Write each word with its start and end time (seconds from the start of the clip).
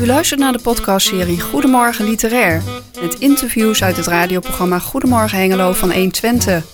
U 0.00 0.06
luistert 0.06 0.40
naar 0.40 0.52
de 0.52 0.58
podcastserie 0.58 1.40
Goedemorgen 1.40 2.04
Literair. 2.04 2.62
Met 3.00 3.18
interviews 3.18 3.82
uit 3.82 3.96
het 3.96 4.06
radioprogramma 4.06 4.78
Goedemorgen 4.78 5.38
Hengelo 5.38 5.72
van 5.72 5.92
120. 5.92 6.64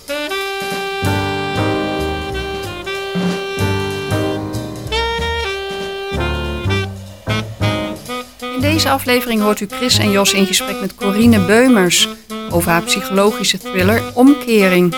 In 8.55 8.61
deze 8.61 8.89
aflevering 8.89 9.41
hoort 9.41 9.59
u 9.59 9.67
Chris 9.69 9.97
en 9.97 10.11
Jos 10.11 10.33
in 10.33 10.45
gesprek 10.45 10.79
met 10.79 10.95
Corine 10.95 11.45
Beumers 11.45 12.09
over 12.49 12.71
haar 12.71 12.83
psychologische 12.83 13.57
thriller 13.57 14.01
Omkering. 14.13 14.95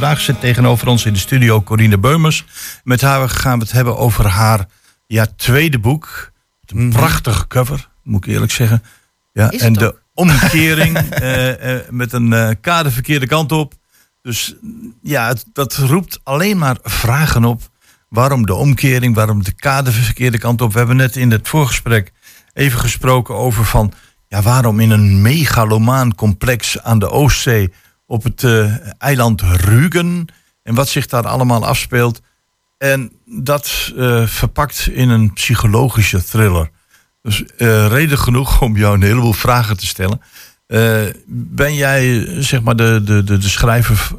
Vandaag 0.00 0.20
zit 0.20 0.40
tegenover 0.40 0.88
ons 0.88 1.04
in 1.04 1.12
de 1.12 1.18
studio 1.18 1.62
Corine 1.62 1.98
Beumers. 1.98 2.44
Met 2.84 3.00
haar 3.00 3.28
gaan 3.28 3.58
we 3.58 3.64
het 3.64 3.72
hebben 3.72 3.96
over 3.96 4.26
haar 4.26 4.66
ja, 5.06 5.26
tweede 5.36 5.78
boek. 5.78 6.32
Een 6.66 6.90
prachtige 6.90 7.46
cover, 7.46 7.88
moet 8.02 8.26
ik 8.26 8.32
eerlijk 8.32 8.52
zeggen. 8.52 8.82
Ja, 9.32 9.50
Is 9.50 9.60
en 9.60 9.72
de 9.72 9.86
ook? 9.86 10.02
omkering 10.14 10.96
eh, 10.98 11.74
eh, 11.74 11.88
met 11.90 12.12
een 12.12 12.32
eh 12.32 12.50
kade 12.60 12.90
verkeerde 12.90 13.26
kant 13.26 13.52
op. 13.52 13.74
Dus 14.22 14.54
ja, 15.02 15.28
het, 15.28 15.44
dat 15.52 15.76
roept 15.76 16.20
alleen 16.22 16.58
maar 16.58 16.78
vragen 16.82 17.44
op. 17.44 17.62
Waarom 18.08 18.46
de 18.46 18.54
omkering, 18.54 19.14
waarom 19.14 19.44
de 19.44 19.52
kade 19.52 19.92
verkeerde 19.92 20.38
kant 20.38 20.60
op? 20.60 20.72
We 20.72 20.78
hebben 20.78 20.96
net 20.96 21.16
in 21.16 21.30
het 21.30 21.48
voorgesprek 21.48 22.12
even 22.52 22.78
gesproken 22.78 23.34
over 23.34 23.64
van... 23.64 23.92
Ja, 24.28 24.42
waarom 24.42 24.80
in 24.80 24.90
een 24.90 25.22
megalomaan 25.22 26.14
complex 26.14 26.82
aan 26.82 26.98
de 26.98 27.10
Oostzee 27.10 27.72
op 28.06 28.22
het 28.22 28.44
eh, 28.44 28.74
eiland 28.98 29.42
Rügen... 29.42 30.24
en 30.62 30.74
wat 30.74 30.88
zich 30.88 31.06
daar 31.06 31.26
allemaal 31.26 31.66
afspeelt. 31.66 32.20
En 32.78 33.12
dat 33.24 33.92
eh, 33.96 34.26
verpakt 34.26 34.88
in 34.92 35.08
een 35.08 35.32
psychologische 35.32 36.24
thriller. 36.24 36.70
Dus 37.22 37.44
eh, 37.44 37.86
reden 37.86 38.18
genoeg 38.18 38.62
om 38.62 38.76
jou 38.76 38.94
een 38.94 39.02
heleboel 39.02 39.32
vragen 39.32 39.76
te 39.76 39.86
stellen. 39.86 40.20
Ben 41.26 41.74
jij 41.74 42.26
zeg 42.42 42.62
maar 42.62 42.76
de, 42.76 43.00
de, 43.04 43.24
de, 43.24 43.38
de 43.38 43.48
schrijver 43.48 44.10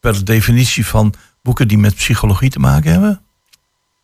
per 0.00 0.24
definitie 0.24 0.86
van 0.86 1.14
boeken 1.42 1.68
die 1.68 1.78
met 1.78 1.94
psychologie 1.94 2.50
te 2.50 2.58
maken 2.58 2.92
hebben? 2.92 3.22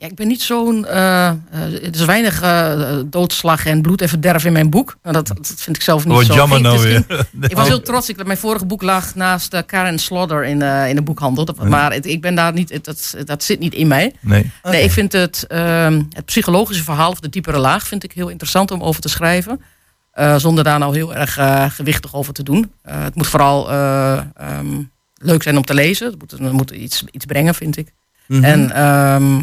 Ja, 0.00 0.06
ik 0.06 0.14
ben 0.14 0.26
niet 0.26 0.42
zo'n. 0.42 0.86
eh, 0.86 1.26
eh, 1.28 1.34
er 1.60 1.94
is 1.94 2.04
weinig 2.04 2.42
eh, 2.42 2.98
doodslag 3.06 3.66
en 3.66 3.82
bloed 3.82 4.02
en 4.02 4.08
verderf 4.08 4.44
in 4.44 4.52
mijn 4.52 4.70
boek. 4.70 4.96
Nou, 5.02 5.14
dat, 5.14 5.26
dat 5.26 5.52
vind 5.56 5.76
ik 5.76 5.82
zelf 5.82 6.04
niet 6.04 6.14
Wat 6.14 6.24
zo. 6.24 6.34
jammer 6.34 6.60
nou 6.60 6.76
is 6.76 6.82
weer. 6.82 7.26
Ik 7.48 7.56
was 7.56 7.68
heel 7.68 7.80
trots. 7.82 8.08
Ik, 8.08 8.24
mijn 8.26 8.38
vorige 8.38 8.64
boek 8.66 8.82
lag 8.82 9.14
naast 9.14 9.64
Karen 9.66 9.98
Slaughter 9.98 10.44
in, 10.44 10.62
eh, 10.62 10.88
in 10.88 10.94
de 10.94 11.02
boekhandel. 11.02 11.44
Dat- 11.44 11.68
Maar 11.68 11.92
het, 11.92 12.06
ik 12.06 12.20
ben 12.20 12.34
daar 12.34 12.52
niet. 12.52 12.70
het- 12.70 12.84
Dat, 12.84 13.14
dat 13.24 13.42
zit 13.42 13.58
niet 13.58 13.74
in 13.74 13.86
mij. 13.88 14.12
Nee. 14.20 14.50
Nee, 14.62 14.82
ik 14.82 14.90
vind 14.90 15.12
het, 15.12 15.44
ehm, 15.48 16.02
het 16.10 16.24
psychologische 16.24 16.84
verhaal 16.84 17.10
of 17.10 17.20
de 17.20 17.28
diepere 17.28 17.58
laag 17.58 17.86
vind 17.86 18.04
ik 18.04 18.12
heel 18.12 18.28
interessant 18.28 18.70
om 18.70 18.82
over 18.82 19.00
te 19.00 19.08
schrijven. 19.08 19.60
Eh, 20.12 20.36
zonder 20.36 20.64
daar 20.64 20.78
nou 20.78 20.94
heel 20.94 21.14
erg 21.14 21.38
gewichtig 21.74 22.14
over 22.14 22.32
te 22.32 22.42
doen. 22.42 22.72
Eh, 22.82 23.02
het 23.02 23.14
moet 23.14 23.26
vooral 23.26 23.70
eh, 23.70 24.20
ehm, 24.36 24.82
leuk 25.14 25.42
zijn 25.42 25.56
om 25.56 25.64
te 25.64 25.74
lezen. 25.74 26.06
Het 26.10 26.18
moet, 26.18 26.30
het 26.30 26.52
moet 26.52 26.70
iets, 26.70 27.04
iets 27.10 27.24
brengen, 27.24 27.54
vind 27.54 27.76
ik. 27.76 27.92
Mhm. 28.26 28.44
En 28.44 28.70
ehm, 28.70 29.42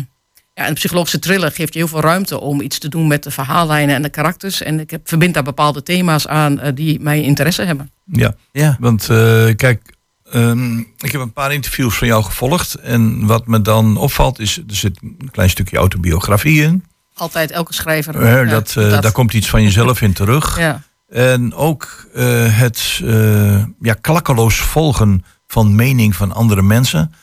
ja, 0.56 0.68
een 0.68 0.74
psychologische 0.74 1.20
thriller 1.20 1.52
geeft 1.52 1.74
je 1.74 1.80
heel 1.80 1.88
veel 1.88 2.02
ruimte 2.02 2.40
om 2.40 2.62
iets 2.62 2.78
te 2.80 2.90
doen 2.90 3.08
met 3.08 3.24
de 3.24 3.32
verhaallijnen 3.32 3.96
en 3.96 4.02
de 4.02 4.10
karakters. 4.10 4.62
En 4.62 4.80
ik 4.80 4.92
heb, 4.92 5.08
verbind 5.08 5.34
daar 5.34 5.44
bepaalde 5.44 5.84
thema's 5.84 6.28
aan 6.28 6.60
eh, 6.60 6.72
die 6.76 7.00
mijn 7.00 7.24
interesse 7.24 7.62
hebben. 7.64 7.92
Ja, 8.06 8.36
Ja. 8.52 8.78
want 8.80 9.10
eh, 9.10 9.48
kijk, 9.56 9.94
ehm, 10.32 10.80
ik 10.80 11.12
heb 11.12 11.22
een 11.22 11.34
paar 11.34 11.54
interviews 11.54 11.98
van 11.98 12.08
jou 12.08 12.24
gevolgd. 12.24 12.74
En 12.76 13.26
wat 13.26 13.48
me 13.48 13.62
dan 13.62 13.98
opvalt 13.98 14.40
is, 14.40 14.58
er 14.58 14.76
zit 14.76 15.00
een 15.02 15.30
klein 15.32 15.50
stukje 15.50 15.78
autobiografie 15.78 16.62
in. 16.62 16.84
Altijd 17.14 17.52
elke 17.52 17.74
schrijver. 17.74 18.22
Eh, 18.22 18.32
ja, 18.32 18.44
dat, 18.44 18.70
eh, 18.78 18.90
dat. 18.90 19.02
Daar 19.02 19.12
komt 19.12 19.34
iets 19.34 19.50
van 19.50 19.64
jezelf 19.64 20.02
in 20.02 20.14
terug. 20.14 20.60
Ja. 20.60 20.82
En 21.10 21.54
ook 21.54 22.08
eh, 22.14 22.58
het 22.60 23.00
eh, 23.04 23.64
ja, 23.80 23.94
klakkeloos 24.02 24.56
volgen 24.56 25.24
van 25.48 25.76
mening 25.76 26.16
van 26.16 26.32
andere 26.32 26.62
mensen. 26.62 27.14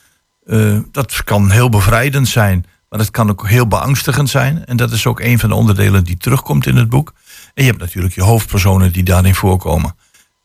Eh, 0.45 0.77
dat 0.91 1.23
kan 1.23 1.51
heel 1.51 1.69
bevrijdend 1.69 2.27
zijn, 2.27 2.65
maar 2.93 3.01
het 3.01 3.11
kan 3.11 3.29
ook 3.29 3.47
heel 3.47 3.67
beangstigend 3.67 4.29
zijn. 4.29 4.65
En 4.65 4.77
dat 4.77 4.91
is 4.91 5.07
ook 5.07 5.19
een 5.19 5.39
van 5.39 5.49
de 5.49 5.55
onderdelen 5.55 6.03
die 6.03 6.17
terugkomt 6.17 6.67
in 6.67 6.75
het 6.75 6.89
boek. 6.89 7.13
En 7.53 7.63
je 7.63 7.69
hebt 7.69 7.81
natuurlijk 7.81 8.15
je 8.15 8.21
hoofdpersonen 8.21 8.91
die 8.91 9.03
daarin 9.03 9.35
voorkomen. 9.35 9.95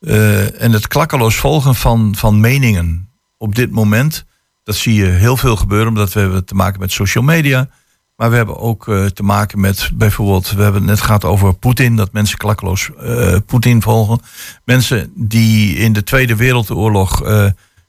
Eh, 0.00 0.62
en 0.62 0.72
het 0.72 0.86
klakkeloos 0.86 1.36
volgen 1.36 1.74
van, 1.74 2.14
van 2.16 2.40
meningen 2.40 3.10
op 3.36 3.54
dit 3.54 3.70
moment, 3.70 4.24
dat 4.62 4.74
zie 4.74 4.94
je 4.94 5.04
heel 5.04 5.36
veel 5.36 5.56
gebeuren, 5.56 5.88
omdat 5.88 6.12
we 6.12 6.20
hebben 6.20 6.44
te 6.44 6.54
maken 6.54 6.80
met 6.80 6.92
social 6.92 7.24
media. 7.24 7.68
Maar 8.16 8.30
we 8.30 8.36
hebben 8.36 8.58
ook 8.58 8.88
eh, 8.88 9.04
te 9.04 9.22
maken 9.22 9.60
met 9.60 9.90
bijvoorbeeld, 9.94 10.50
we 10.50 10.62
hebben 10.62 10.80
het 10.80 10.90
net 10.90 11.00
gehad 11.00 11.24
over 11.24 11.54
Poetin, 11.54 11.96
dat 11.96 12.12
mensen 12.12 12.38
klakkeloos 12.38 12.90
eh, 12.94 13.36
Poetin 13.46 13.82
volgen. 13.82 14.20
Mensen 14.64 15.12
die 15.14 15.76
in 15.76 15.92
de 15.92 16.04
Tweede 16.04 16.36
Wereldoorlog 16.36 17.22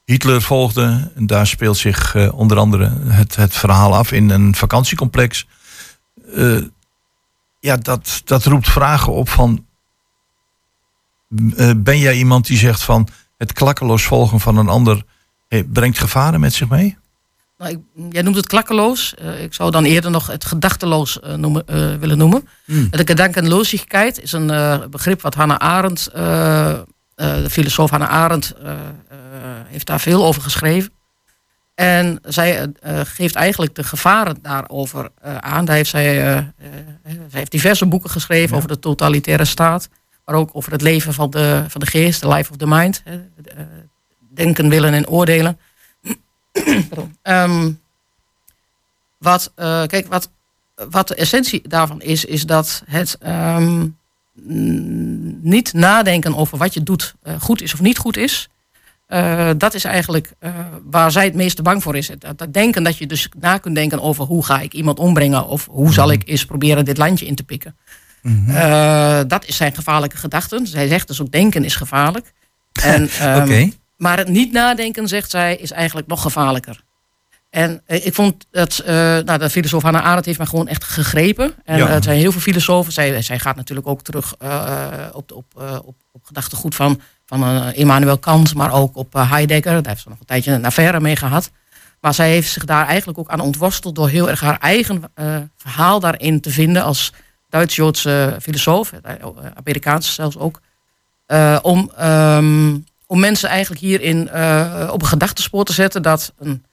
Hitler 0.10 0.42
volgden. 0.42 1.12
En 1.16 1.28
daar 1.28 1.48
speelt 1.48 1.78
zich 1.78 2.16
eh, 2.16 2.34
onder 2.34 2.58
andere 2.58 2.92
het, 3.08 3.36
het 3.36 3.54
verhaal 3.54 3.96
af 3.96 4.12
in 4.12 4.30
een 4.30 4.56
vakantiecomplex. 4.56 5.48
Eh, 6.36 6.62
ja, 7.60 7.78
dat, 7.78 8.22
dat 8.26 8.44
roept 8.44 8.70
vragen 8.70 9.14
op 9.14 9.30
van. 9.30 9.66
eh, 11.56 11.72
ben 11.78 12.00
jij 12.00 12.16
iemand 12.18 12.48
die 12.48 12.58
zegt 12.58 12.84
van 12.84 13.08
het 13.38 13.54
klakkeloos 13.54 14.04
volgen 14.04 14.40
van 14.40 14.58
een 14.58 14.68
ander 14.68 15.04
brengt 15.66 16.00
gevaren 16.00 16.40
met 16.40 16.54
zich 16.54 16.70
mee? 16.70 16.98
Nou, 17.58 17.72
ik, 17.72 17.80
jij 18.12 18.22
noemt 18.22 18.36
het 18.36 18.48
klakkeloos. 18.48 19.14
Ik 19.40 19.54
zou 19.54 19.72
dan 19.72 19.84
eerder 19.84 20.12
nog 20.12 20.28
het 20.28 20.46
gedachteloos 20.46 21.20
noemen, 21.36 21.66
willen 22.00 22.18
noemen. 22.18 22.48
Mm. 22.66 22.88
De 22.90 23.06
gedankenloosheid 23.06 24.22
is 24.22 24.32
een 24.32 24.90
begrip 24.90 25.22
wat 25.22 25.36
Hannah 25.36 25.58
Arendt, 25.58 26.12
de 27.26 27.50
filosoof 27.50 27.90
Hannah 27.90 28.10
Arendt, 28.10 28.52
eh, 28.52 28.72
eh, 28.72 28.80
heeft 29.66 29.86
daar 29.88 30.00
veel 30.00 30.26
over 30.26 30.42
geschreven. 30.42 30.92
En 31.76 32.20
zij 32.24 32.68
eh, 32.82 33.00
geeft 33.04 33.36
eigenlijk 33.36 33.76
de 33.76 33.84
gevaren 33.84 34.38
daarover 34.42 35.10
eh, 35.22 35.38
aan. 35.38 35.66
Daar 35.66 35.76
heeft 35.76 35.90
zij, 35.90 36.20
eh, 36.22 36.38
eh, 36.38 36.46
zij 37.04 37.40
heeft 37.40 37.52
diverse 37.52 37.86
boeken 37.86 38.10
geschreven 38.10 38.50
Ja. 38.50 38.56
over 38.56 38.68
de 38.68 38.80
totalitaire 38.80 39.46
staat. 39.46 39.90
Maar 40.26 40.36
ook 40.36 40.50
over 40.54 40.72
het 40.72 40.82
leven 40.82 41.14
van 41.14 41.30
de, 41.30 41.64
van 41.68 41.82
de 41.82 41.88
geest, 41.88 42.22
de 42.22 42.28
life 42.28 42.52
of 42.52 42.58
the 42.58 42.68
mind. 42.68 43.02
hè, 43.04 43.14
eh, 43.16 43.64
denken, 44.34 44.70
willen 44.70 44.94
en 44.94 45.08
oordelen. 45.08 45.60
Ehm, 47.22 47.72
wat, 49.18 49.52
eh, 49.56 49.84
kijk, 49.86 50.08
wat, 50.08 50.30
wat 50.90 51.08
de 51.08 51.16
essentie 51.16 51.68
daarvan 51.68 52.02
is, 52.02 52.26
is 52.26 52.46
dat 52.46 52.84
het 52.86 53.18
ehm, 53.20 53.88
niet 55.42 55.74
nadenken 55.74 56.36
over 56.36 56.58
wat 56.58 56.74
je 56.74 56.84
doet 56.84 57.16
eh, 57.22 57.34
goed 57.40 57.62
is 57.62 57.74
of 57.74 57.82
niet 57.82 57.98
goed 57.98 58.18
is. 58.18 58.50
eh, 59.08 59.50
dat 59.58 59.74
is 59.74 59.84
eigenlijk 59.84 60.32
eh, 60.40 60.52
waar 60.84 61.12
zij 61.12 61.24
het 61.26 61.34
meeste 61.36 61.62
bang 61.62 61.84
voor 61.84 61.96
is. 61.96 62.12
Dat, 62.20 62.38
dat 62.38 62.54
denken 62.54 62.84
dat 62.84 62.98
je 62.98 63.08
dus 63.08 63.30
na 63.40 63.58
kunt 63.58 63.76
denken 63.76 64.02
over 64.02 64.26
hoe 64.26 64.46
ga 64.46 64.60
ik 64.60 64.74
iemand 64.74 65.00
ombrengen 65.00 65.48
of 65.48 65.68
hoe 65.72 65.94
zal 65.94 66.12
ik 66.12 66.22
eens 66.26 66.46
proberen 66.46 66.86
dit 66.86 66.98
landje 66.98 67.26
in 67.26 67.36
te 67.36 67.44
pikken. 67.44 67.76
Eh, 68.48 69.20
dat 69.28 69.46
is 69.46 69.56
zijn 69.56 69.76
gevaarlijke 69.76 70.18
gedachten. 70.18 70.68
Zij 70.68 70.88
zegt 70.88 71.08
dus 71.08 71.22
ook 71.22 71.32
denken 71.32 71.64
is 71.64 71.76
gevaarlijk. 71.76 72.34
En, 72.84 73.10
ehm, 73.20 73.70
maar 73.98 74.18
het 74.18 74.28
niet 74.28 74.52
nadenken, 74.52 75.08
zegt 75.08 75.30
zij, 75.30 75.56
is 75.56 75.72
eigenlijk 75.72 76.08
nog 76.08 76.22
gevaarlijker. 76.22 76.84
En 77.50 77.82
eh, 77.86 78.06
ik 78.06 78.14
vond 78.14 78.46
dat, 78.52 78.80
eh, 78.80 78.94
nou, 78.96 79.38
de 79.38 79.50
filosoof 79.50 79.84
Hannah 79.84 80.06
Arendt 80.06 80.26
heeft 80.26 80.38
mij 80.38 80.48
gewoon 80.48 80.68
echt 80.68 80.84
gegrepen. 80.84 81.54
En 81.64 81.78
Ja. 81.78 81.88
eh, 81.88 81.96
er 81.96 82.04
zijn 82.04 82.18
heel 82.20 82.32
veel 82.32 82.42
filosofen. 82.42 82.94
Zij, 82.94 83.22
zij 83.22 83.40
gaat 83.40 83.56
natuurlijk 83.56 83.88
ook 83.88 84.02
terug 84.02 84.34
op, 85.14 85.32
op, 85.32 85.46
op, 85.86 85.96
op 86.12 86.24
gedachtegoed 86.26 86.76
van, 86.76 87.02
van 87.26 87.72
Immanuel 87.74 88.18
Kant, 88.18 88.56
maar 88.56 88.74
ook 88.74 88.96
op 88.96 89.14
Heidegger. 89.14 89.74
Daar 89.82 89.92
heeft 89.92 90.02
ze 90.04 90.10
nog 90.10 90.20
een 90.20 90.26
tijdje 90.26 90.52
een 90.52 90.66
affaire 90.66 91.00
mee 91.00 91.16
gehad. 91.16 91.52
Maar 92.02 92.14
zij 92.14 92.30
heeft 92.30 92.52
zich 92.52 92.66
daar 92.66 92.88
eigenlijk 92.88 93.18
ook 93.20 93.30
aan 93.30 93.40
ontworsteld 93.40 93.96
door 93.96 94.10
heel 94.10 94.30
erg 94.30 94.40
haar 94.40 94.58
eigen 94.58 95.04
verhaal 95.58 96.00
daarin 96.00 96.42
te 96.42 96.50
vinden 96.50 96.84
als 96.84 97.14
Duits-Joodse 97.50 98.38
filosoof, 98.42 98.92
Amerikaans 99.56 100.14
zelfs 100.14 100.38
ook. 100.38 100.62
om, 101.62 101.92
ehm, 101.98 102.78
om 103.06 103.20
mensen 103.20 103.50
eigenlijk 103.50 103.82
hierin 103.82 104.22
op 104.92 105.02
een 105.02 105.08
gedachtespoor 105.08 105.64
te 105.64 105.74
zetten 105.74 106.02
dat 106.02 106.34
een 106.38 106.64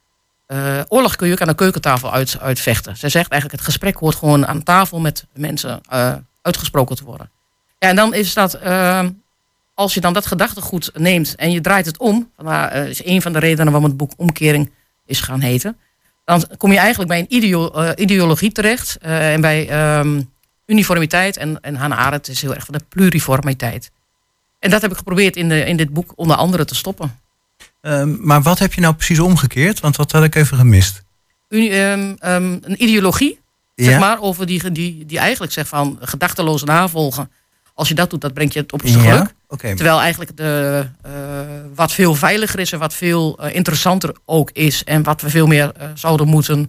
eh, 0.46 0.81
oorlog 0.88 1.16
kun 1.16 1.26
je 1.26 1.32
ook 1.32 1.40
aan 1.40 1.48
de 1.48 1.54
keukentafel 1.54 2.12
uit, 2.12 2.37
uitvechten. 2.40 2.96
Zij 2.96 3.08
zegt 3.08 3.31
eigenlijk 3.31 3.60
het 3.60 3.70
gesprek 3.70 3.96
hoort 3.96 4.14
gewoon 4.14 4.46
aan 4.46 4.62
tafel 4.62 5.00
met 5.00 5.26
mensen 5.34 5.81
eh, 5.88 6.14
uitgesproken 6.43 6.96
te 6.96 7.04
worden. 7.04 7.31
Ja, 7.78 7.88
en 7.88 7.96
dan 7.96 8.14
is 8.14 8.34
dat, 8.34 8.54
eh, 8.54 9.06
als 9.75 9.94
je 9.94 10.00
dan 10.00 10.12
dat 10.12 10.26
gedachtegoed 10.26 10.90
neemt 10.94 11.34
en 11.34 11.50
je 11.50 11.60
draait 11.60 11.87
het 11.87 11.98
om, 11.98 12.31
dat 12.37 12.72
is 12.72 13.04
een 13.04 13.22
van 13.22 13.32
de 13.32 13.38
redenen 13.38 13.72
waarom 13.72 13.88
het 13.88 13.96
boek 13.96 14.12
Omkering 14.16 14.72
is 15.06 15.20
gaan 15.20 15.40
heten, 15.40 15.78
dan 16.25 16.44
kom 16.56 16.72
je 16.72 16.78
eigenlijk 16.78 17.08
bij 17.08 17.19
een 17.19 17.34
ideo- 17.34 17.92
ideologie 17.94 18.52
terecht 18.52 18.96
en 18.99 19.40
bij 19.40 19.69
ehm, 19.69 20.20
uniformiteit. 20.66 21.37
En, 21.37 21.60
en 21.60 21.75
Hannah 21.75 21.99
Arendt 21.99 22.28
is 22.28 22.42
heel 22.42 22.54
erg 22.54 22.64
van 22.64 22.75
de 22.75 22.84
pluriformiteit. 22.88 23.90
En 24.58 24.70
dat 24.70 24.82
heb 24.82 24.90
ik 24.90 24.96
geprobeerd 24.96 25.37
in, 25.37 25.49
de, 25.49 25.64
in 25.64 25.76
dit 25.76 25.92
boek 25.92 26.12
onder 26.16 26.37
andere 26.37 26.64
te 26.64 26.75
stoppen. 26.75 27.19
Ehm, 27.87 28.17
maar 28.21 28.43
wat 28.43 28.59
heb 28.59 28.73
je 28.73 28.81
nou 28.81 28.94
precies 28.94 29.19
omgekeerd? 29.19 29.81
Want 29.81 29.97
dat 29.97 30.12
had 30.12 30.25
ik 30.25 30.35
even 30.35 30.56
gemist. 30.56 31.03
Ehm, 31.49 32.15
ehm, 32.19 32.59
een 32.62 32.83
ideologie 32.83 33.38
Zeg 33.77 33.91
Ja? 33.91 33.99
maar, 33.99 34.21
over 34.21 34.47
die, 34.47 34.71
die, 34.71 35.06
die 35.06 35.19
eigenlijk 35.19 35.53
zegt 35.53 35.69
van 35.69 35.99
gedachteloos 36.00 36.65
navolgen. 36.65 37.31
Als 37.75 37.88
je 37.88 37.94
dat 37.94 38.11
doet, 38.11 38.21
dat 38.21 38.35
brengt 38.35 38.53
je 38.53 38.61
het 38.61 38.73
op 38.73 38.81
zijn 38.85 39.00
geluk. 39.00 39.35
Oké. 39.49 39.75
Terwijl 39.75 40.00
eigenlijk 40.00 40.37
de, 40.37 40.87
eh, 41.03 41.12
wat 41.75 41.93
veel 41.93 42.15
veiliger 42.15 42.59
is 42.59 42.73
en 42.73 42.79
wat 42.79 42.94
veel 42.94 43.38
eh, 43.38 43.55
interessanter 43.55 44.15
ook 44.25 44.50
is. 44.50 44.85
En 44.85 45.03
wat 45.03 45.21
we 45.21 45.31
veel 45.31 45.47
meer 45.47 45.73
eh, 45.73 45.88
zouden 45.94 46.29
moeten 46.29 46.69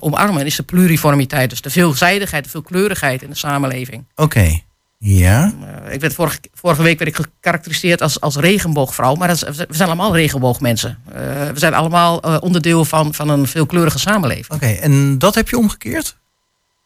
omarmen, 0.00 0.46
is 0.46 0.56
de 0.56 0.62
pluriformiteit. 0.62 1.50
Dus 1.50 1.60
de 1.60 1.70
veelzijdigheid, 1.70 2.44
de 2.44 2.50
veelkleurigheid 2.50 3.22
in 3.22 3.30
de 3.30 3.36
samenleving. 3.36 4.04
Oké. 4.14 4.60
Ja. 5.04 5.52
Eh, 5.86 5.92
ik 5.94 6.00
werd 6.00 6.14
vorige, 6.14 6.38
vorige 6.54 6.82
week 6.82 6.98
werd 6.98 7.10
ik 7.18 7.24
gekarakteriseerd 7.26 8.02
als, 8.02 8.20
als 8.20 8.36
regenboogvrouw. 8.36 9.14
Maar 9.14 9.30
is- 9.30 9.42
we 9.42 9.66
zijn 9.70 9.88
allemaal 9.88 10.14
regenboogmensen. 10.14 10.98
Eh, 11.12 11.14
we 11.48 11.58
zijn 11.58 11.74
allemaal 11.74 12.22
eh, 12.22 12.36
onderdeel 12.40 12.84
van, 12.84 13.14
van 13.14 13.28
een 13.28 13.46
veelkleurige 13.46 13.98
samenleving. 13.98 14.50
Oké, 14.52 14.66
en 14.66 15.18
dat 15.18 15.34
heb 15.34 15.48
je 15.48 15.58
omgekeerd? 15.58 16.16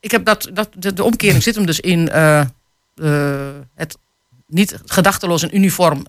Ik 0.01 0.11
heb 0.11 0.25
dat, 0.25 0.51
dat, 0.53 0.69
de, 0.77 0.93
de 0.93 1.05
omkering 1.05 1.43
zit 1.43 1.55
hem 1.55 1.67
dus 1.67 1.81
in 1.81 2.07
het 3.75 3.97
niet 4.47 4.79
gedachteloos 4.85 5.43
en 5.43 5.57
uniform. 5.57 6.07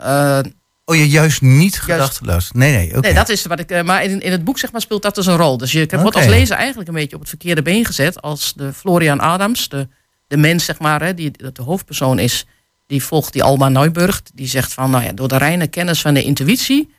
Oh, 0.86 0.95
je 0.95 1.09
juist 1.09 1.42
niet 1.42 1.80
gedachteloos. 1.80 2.51
Nee, 2.51 2.71
nee, 2.71 2.89
oké. 2.89 3.00
Nee, 3.00 3.13
dat 3.13 3.30
is 3.30 3.45
wat 3.45 3.59
ik. 3.59 3.83
maar 3.83 4.04
in, 4.04 4.21
in 4.21 4.31
het 4.31 4.44
boek 4.44 4.59
zeg 4.59 4.71
maar, 4.71 4.81
speelt 4.81 5.01
dat 5.01 5.15
dus 5.15 5.25
een 5.25 5.36
rol. 5.38 5.57
Dus 5.57 5.71
je 5.71 5.88
wordt 6.01 6.15
als 6.15 6.25
lezer 6.25 6.56
eigenlijk 6.56 6.89
een 6.89 6.95
beetje 6.95 7.15
op 7.15 7.21
het 7.21 7.30
verkeerde 7.30 7.62
been 7.62 7.86
gezet. 7.86 8.21
Als 8.21 8.54
de 8.54 8.74
Florian 8.74 9.19
Adams, 9.19 9.69
de, 9.69 9.88
de 10.28 10.38
mens, 10.38 10.66
zeg 10.66 10.80
maar, 10.80 11.02
hè, 11.02 11.14
die 11.14 11.32
dat 11.32 11.56
de 11.56 11.62
hoofdpersoon 11.62 12.20
is. 12.20 12.46
Die 12.88 13.04
volgt 13.04 13.34
die 13.34 13.44
Alma 13.44 13.70
Neuburg. 13.70 14.22
Die 14.34 14.48
zegt 14.48 14.74
van, 14.74 14.90
nou 14.90 15.04
ja, 15.04 15.12
door 15.12 15.28
de 15.28 15.38
reine 15.38 15.68
kennis 15.68 16.02
van 16.02 16.14
de 16.14 16.24
intuïtie. 16.24 16.96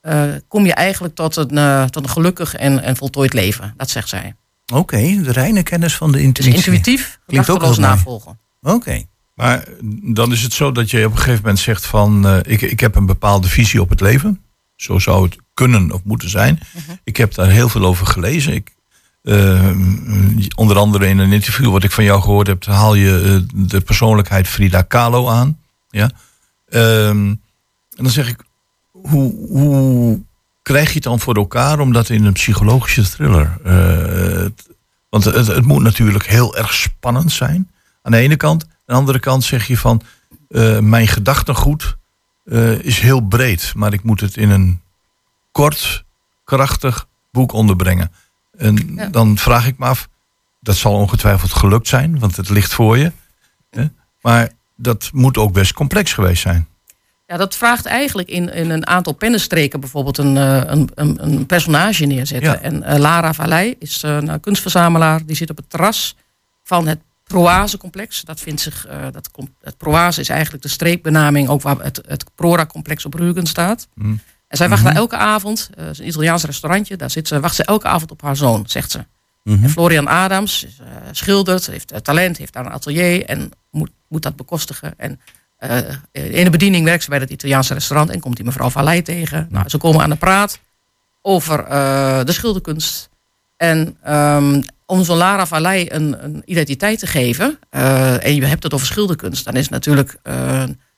eh, 0.00 0.22
kom 0.48 0.66
je 0.66 0.74
eigenlijk 0.74 1.14
tot 1.14 1.36
een, 1.36 1.58
eh, 1.58 1.84
tot 1.84 2.02
een 2.04 2.10
gelukkig 2.10 2.54
en, 2.54 2.82
en 2.82 2.96
voltooid 2.96 3.32
leven. 3.32 3.74
Dat 3.76 3.90
zegt 3.90 4.08
zij. 4.08 4.34
Oké, 4.74 4.96
de 5.22 5.32
reine 5.32 5.62
kennis 5.62 5.96
van 5.96 6.12
de 6.12 6.16
Dus 6.18 6.26
intuïtie. 6.26 6.54
intuïtief, 6.54 7.18
Klinkt 7.26 7.50
ook 7.50 7.60
mooi. 7.60 7.78
navolgen. 7.78 8.38
Oké. 8.62 9.02
Maar 9.34 9.64
dan 10.02 10.32
is 10.32 10.42
het 10.42 10.52
zo 10.52 10.72
dat 10.72 10.90
je 10.90 11.04
op 11.06 11.12
een 11.12 11.18
gegeven 11.18 11.40
moment 11.40 11.58
zegt 11.58 11.86
van... 11.86 12.26
eh, 12.26 12.36
ik, 12.52 12.60
ik 12.62 12.80
heb 12.80 12.94
een 12.94 13.06
bepaalde 13.06 13.48
visie 13.48 13.80
op 13.80 13.88
het 13.88 14.00
leven. 14.00 14.42
Zo 14.76 14.98
zou 14.98 15.24
het 15.24 15.36
kunnen 15.54 15.90
of 15.92 16.04
moeten 16.04 16.28
zijn. 16.30 16.58
Ik 17.04 17.16
heb 17.16 17.34
daar 17.34 17.48
heel 17.50 17.68
veel 17.68 17.84
over 17.84 18.06
gelezen. 18.06 18.54
Ik, 18.54 18.70
eh, 19.22 19.70
onder 20.56 20.78
andere 20.78 21.06
in 21.06 21.18
een 21.18 21.32
interview 21.32 21.70
wat 21.70 21.84
ik 21.84 21.90
van 21.90 22.04
jou 22.04 22.20
gehoord 22.20 22.46
heb... 22.46 22.64
haal 22.64 22.94
je 22.94 23.40
eh, 23.44 23.58
de 23.68 23.80
persoonlijkheid 23.80 24.48
Frida 24.48 24.82
Kahlo 24.82 25.28
aan. 25.28 25.58
Ja? 25.90 26.10
Ehm, 26.68 27.28
en 27.96 28.04
dan 28.04 28.10
zeg 28.10 28.28
ik, 28.28 28.44
hoe, 28.90 29.48
hoe 29.48 30.20
krijg 30.62 30.88
je 30.88 30.94
het 30.94 31.02
dan 31.02 31.20
voor 31.20 31.34
elkaar... 31.34 31.78
om 31.78 31.92
dat 31.92 32.08
in 32.08 32.24
een 32.24 32.32
psychologische 32.32 33.10
thriller... 33.10 33.58
eh, 33.64 34.46
want 35.08 35.24
het, 35.24 35.46
het 35.46 35.64
moet 35.64 35.82
natuurlijk 35.82 36.26
heel 36.26 36.56
erg 36.56 36.74
spannend 36.74 37.32
zijn. 37.32 37.70
Aan 38.02 38.12
de 38.12 38.18
ene 38.18 38.36
kant. 38.36 38.64
Aan 38.64 38.70
de 38.86 38.92
andere 38.92 39.18
kant 39.18 39.44
zeg 39.44 39.66
je 39.66 39.76
van... 39.76 40.02
mijn 40.80 41.08
gedachtegoed 41.08 41.96
is 42.80 42.98
heel 42.98 43.20
breed. 43.20 43.72
Maar 43.76 43.92
ik 43.92 44.02
moet 44.02 44.20
het 44.20 44.36
in 44.36 44.50
een 44.50 44.80
kort, 45.52 46.04
krachtig 46.44 47.06
boek 47.30 47.52
onderbrengen. 47.52 48.10
En 48.60 48.92
Ja. 48.96 49.06
dan 49.06 49.38
vraag 49.38 49.66
ik 49.66 49.78
me 49.78 49.84
af... 49.86 50.08
Dat 50.62 50.76
zal 50.76 50.92
ongetwijfeld 50.92 51.52
gelukt 51.52 51.88
zijn, 51.88 52.18
want 52.18 52.36
het 52.36 52.48
ligt 52.48 52.72
voor 52.74 52.98
je. 52.98 53.12
Hè? 53.70 53.84
Maar 54.20 54.50
dat 54.76 55.10
moet 55.12 55.36
ook 55.38 55.52
best 55.52 55.72
complex 55.72 56.12
geweest 56.12 56.42
zijn. 56.42 56.68
Ja, 57.26 57.36
dat 57.36 57.56
vraagt 57.56 57.86
eigenlijk 57.86 58.28
in, 58.28 58.52
in 58.52 58.70
een 58.70 58.86
aantal 58.86 59.12
pennenstreken 59.12 59.80
bijvoorbeeld 59.80 60.18
een, 60.18 60.36
eh, 60.36 60.60
een, 60.64 60.90
een, 60.94 61.24
een 61.24 61.46
personage 61.46 62.04
neerzetten. 62.04 62.50
Ja. 62.52 62.60
En 62.60 62.82
eh, 62.82 62.98
Lara 62.98 63.32
Vallei 63.32 63.76
is 63.78 64.02
eh, 64.02 64.16
een 64.16 64.40
kunstverzamelaar. 64.40 65.26
Die 65.26 65.36
zit 65.36 65.50
op 65.50 65.56
het 65.56 65.70
terras 65.70 66.16
van 66.64 66.86
het 66.86 66.98
Proaze-complex. 67.24 68.22
Dat 68.22 68.40
vindt 68.40 68.60
zich, 68.60 68.86
eh, 68.86 69.06
dat, 69.12 69.30
het 69.60 69.76
Proaze 69.76 70.20
is 70.20 70.28
eigenlijk 70.28 70.62
de 70.62 70.68
streekbenaming 70.68 71.48
ook 71.48 71.62
waar 71.62 71.78
het, 71.78 72.02
het 72.06 72.24
Prora-complex 72.34 73.04
op 73.04 73.20
Rügen 73.20 73.42
staat. 73.42 73.88
Mm. 73.94 74.20
En 74.50 74.56
zij 74.56 74.68
wacht 74.68 74.84
daar 74.84 74.94
elke 74.94 75.16
avond, 75.16 75.70
het 75.74 75.90
is 75.90 75.98
een 75.98 76.06
Italiaans 76.06 76.44
restaurantje, 76.44 76.96
daar 76.96 77.10
zit 77.10 77.28
ze, 77.28 77.40
wacht 77.40 77.54
ze 77.54 77.64
elke 77.64 77.86
avond 77.86 78.10
op 78.10 78.22
haar 78.22 78.36
zoon, 78.36 78.64
zegt 78.66 78.90
ze. 78.90 79.04
Mhm. 79.42 79.62
En 79.64 79.70
Florian 79.70 80.08
Adams 80.08 80.64
is, 80.64 80.78
eh, 80.80 80.86
schildert, 81.10 81.66
heeft 81.66 81.92
eh, 81.92 81.98
talent, 81.98 82.36
heeft 82.36 82.52
daar 82.52 82.66
een 82.66 82.72
atelier 82.72 83.24
en 83.24 83.50
moet, 83.70 83.90
moet 84.08 84.22
dat 84.22 84.36
bekostigen. 84.36 84.94
En 84.96 85.20
in 86.12 86.44
de 86.44 86.50
bediening 86.50 86.84
werkt 86.84 87.02
ze 87.02 87.10
bij 87.10 87.18
het 87.18 87.30
Italiaanse 87.30 87.74
restaurant 87.74 88.10
en 88.10 88.20
komt 88.20 88.36
die 88.36 88.44
mevrouw 88.44 88.70
Vallei 88.70 89.02
tegen. 89.02 89.46
Nou, 89.50 89.68
ze 89.68 89.78
komen 89.78 90.02
aan 90.02 90.10
de 90.10 90.16
praat 90.16 90.58
over 91.22 91.64
de 92.24 92.32
schilderkunst. 92.32 93.08
En 93.56 93.96
ehm, 94.02 94.62
om 94.86 95.04
zo'n 95.04 95.16
Lara 95.16 95.46
Vallei 95.46 95.86
een, 95.90 96.24
een 96.24 96.42
identiteit 96.44 96.98
te 96.98 97.06
geven, 97.06 97.58
en 98.20 98.34
je 98.34 98.44
hebt 98.44 98.62
het 98.62 98.74
over 98.74 98.86
schilderkunst, 98.86 99.44
dan 99.44 99.56
is 99.56 99.68
natuurlijk 99.68 100.20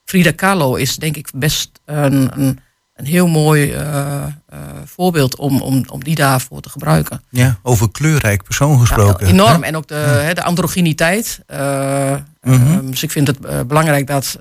Frida 0.05 0.31
Kahlo 0.31 0.75
is 0.75 0.97
denk 0.97 1.17
ik 1.17 1.31
best 1.35 1.81
een, 1.85 2.41
een, 2.41 2.59
een 2.95 3.05
heel 3.07 3.27
mooi 3.29 3.73
eh, 3.73 4.23
eh, 4.25 4.59
voorbeeld 4.85 5.37
om, 5.37 5.61
om, 5.61 5.85
om 5.91 6.05
die 6.05 6.15
daarvoor 6.15 6.61
te 6.61 6.69
gebruiken. 6.69 7.23
Ja, 7.31 7.59
over 7.63 7.91
kleurrijk 7.91 8.43
persoon 8.43 8.73
Ja, 8.73 8.79
gesproken. 8.79 9.27
enorm. 9.27 9.63
En 9.63 9.77
ook 9.77 9.87
de, 9.89 9.95
hè, 9.95 10.35
de 10.35 10.43
androgyniteit. 10.43 11.41
Eh, 11.47 12.15
Mhm. 12.43 12.73
ehm, 12.73 12.91
dus 12.91 13.03
ik 13.03 13.11
vind 13.11 13.27
het 13.27 13.67
belangrijk 13.69 14.07
dat, 14.07 14.39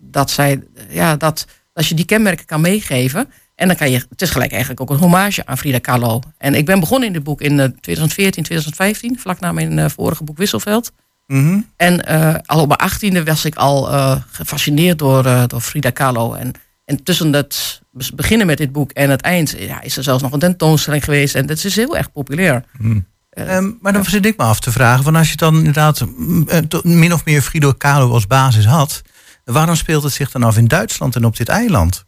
dat 0.00 0.30
zij, 0.30 0.62
ja, 0.88 1.16
dat 1.16 1.46
als 1.72 1.88
je 1.88 1.94
die 1.94 2.04
kenmerken 2.04 2.46
kan 2.46 2.60
meegeven. 2.60 3.30
En 3.54 3.66
dan 3.66 3.76
kan 3.76 3.90
je, 3.90 4.06
het 4.08 4.22
is 4.22 4.30
gelijk 4.30 4.50
eigenlijk 4.50 4.80
ook 4.80 4.90
een 4.90 4.96
hommage 4.98 5.46
aan 5.46 5.58
Frida 5.58 5.78
Kahlo. 5.78 6.20
En 6.38 6.54
ik 6.54 6.66
ben 6.66 6.80
begonnen 6.80 7.06
in 7.06 7.12
dit 7.14 7.22
boek 7.24 7.40
in 7.40 7.60
eh, 7.60 7.66
2014, 7.80 8.42
2015, 8.42 9.18
vlak 9.18 9.40
na 9.40 9.52
mijn 9.52 9.90
vorige 9.90 10.24
boek 10.24 10.38
Wisselveld. 10.38 10.92
Mhm. 11.26 11.60
En 11.76 12.04
al 12.46 12.60
op 12.60 12.68
mijn 12.68 12.80
achttiende 12.80 13.24
was 13.24 13.44
ik 13.44 13.54
al 13.56 13.82
gefascineerd 14.30 14.98
door, 14.98 15.22
door 15.46 15.60
Frida 15.60 15.90
Kahlo. 15.90 16.32
En, 16.34 16.52
en 16.84 17.02
tussen 17.02 17.32
het 17.32 17.80
beginnen 18.14 18.46
met 18.46 18.58
dit 18.58 18.72
boek 18.72 18.90
en 18.92 19.10
het 19.10 19.20
eind 19.20 19.54
ja, 19.58 19.80
is 19.82 19.96
er 19.96 20.02
zelfs 20.02 20.22
nog 20.22 20.32
een 20.32 20.38
tentoonstelling 20.38 21.04
geweest. 21.04 21.34
En 21.34 21.46
dat 21.46 21.64
is 21.64 21.76
heel 21.76 21.96
erg 21.96 22.12
populair. 22.12 22.64
Mm. 22.78 23.06
Eh, 23.30 23.56
Ehm, 23.56 23.70
maar 23.80 23.92
dan 23.92 24.04
zit 24.04 24.26
ik 24.26 24.36
me 24.36 24.44
af 24.44 24.60
te 24.60 24.72
vragen, 24.72 25.04
van 25.04 25.16
als 25.16 25.30
je 25.30 25.36
dan 25.36 25.56
inderdaad 25.56 26.04
mm, 26.16 26.48
eh, 26.48 26.58
to- 26.58 26.80
min 26.84 27.12
of 27.12 27.24
meer 27.24 27.42
Frido 27.42 27.72
Kahlo 27.72 28.10
als 28.12 28.26
basis 28.26 28.64
had, 28.66 29.02
waarom 29.44 29.74
speelt 29.74 30.02
het 30.02 30.12
zich 30.12 30.30
dan 30.30 30.42
af 30.42 30.56
in 30.56 30.66
Duitsland 30.66 31.16
en 31.16 31.24
op 31.24 31.36
dit 31.36 31.48
eiland? 31.48 32.04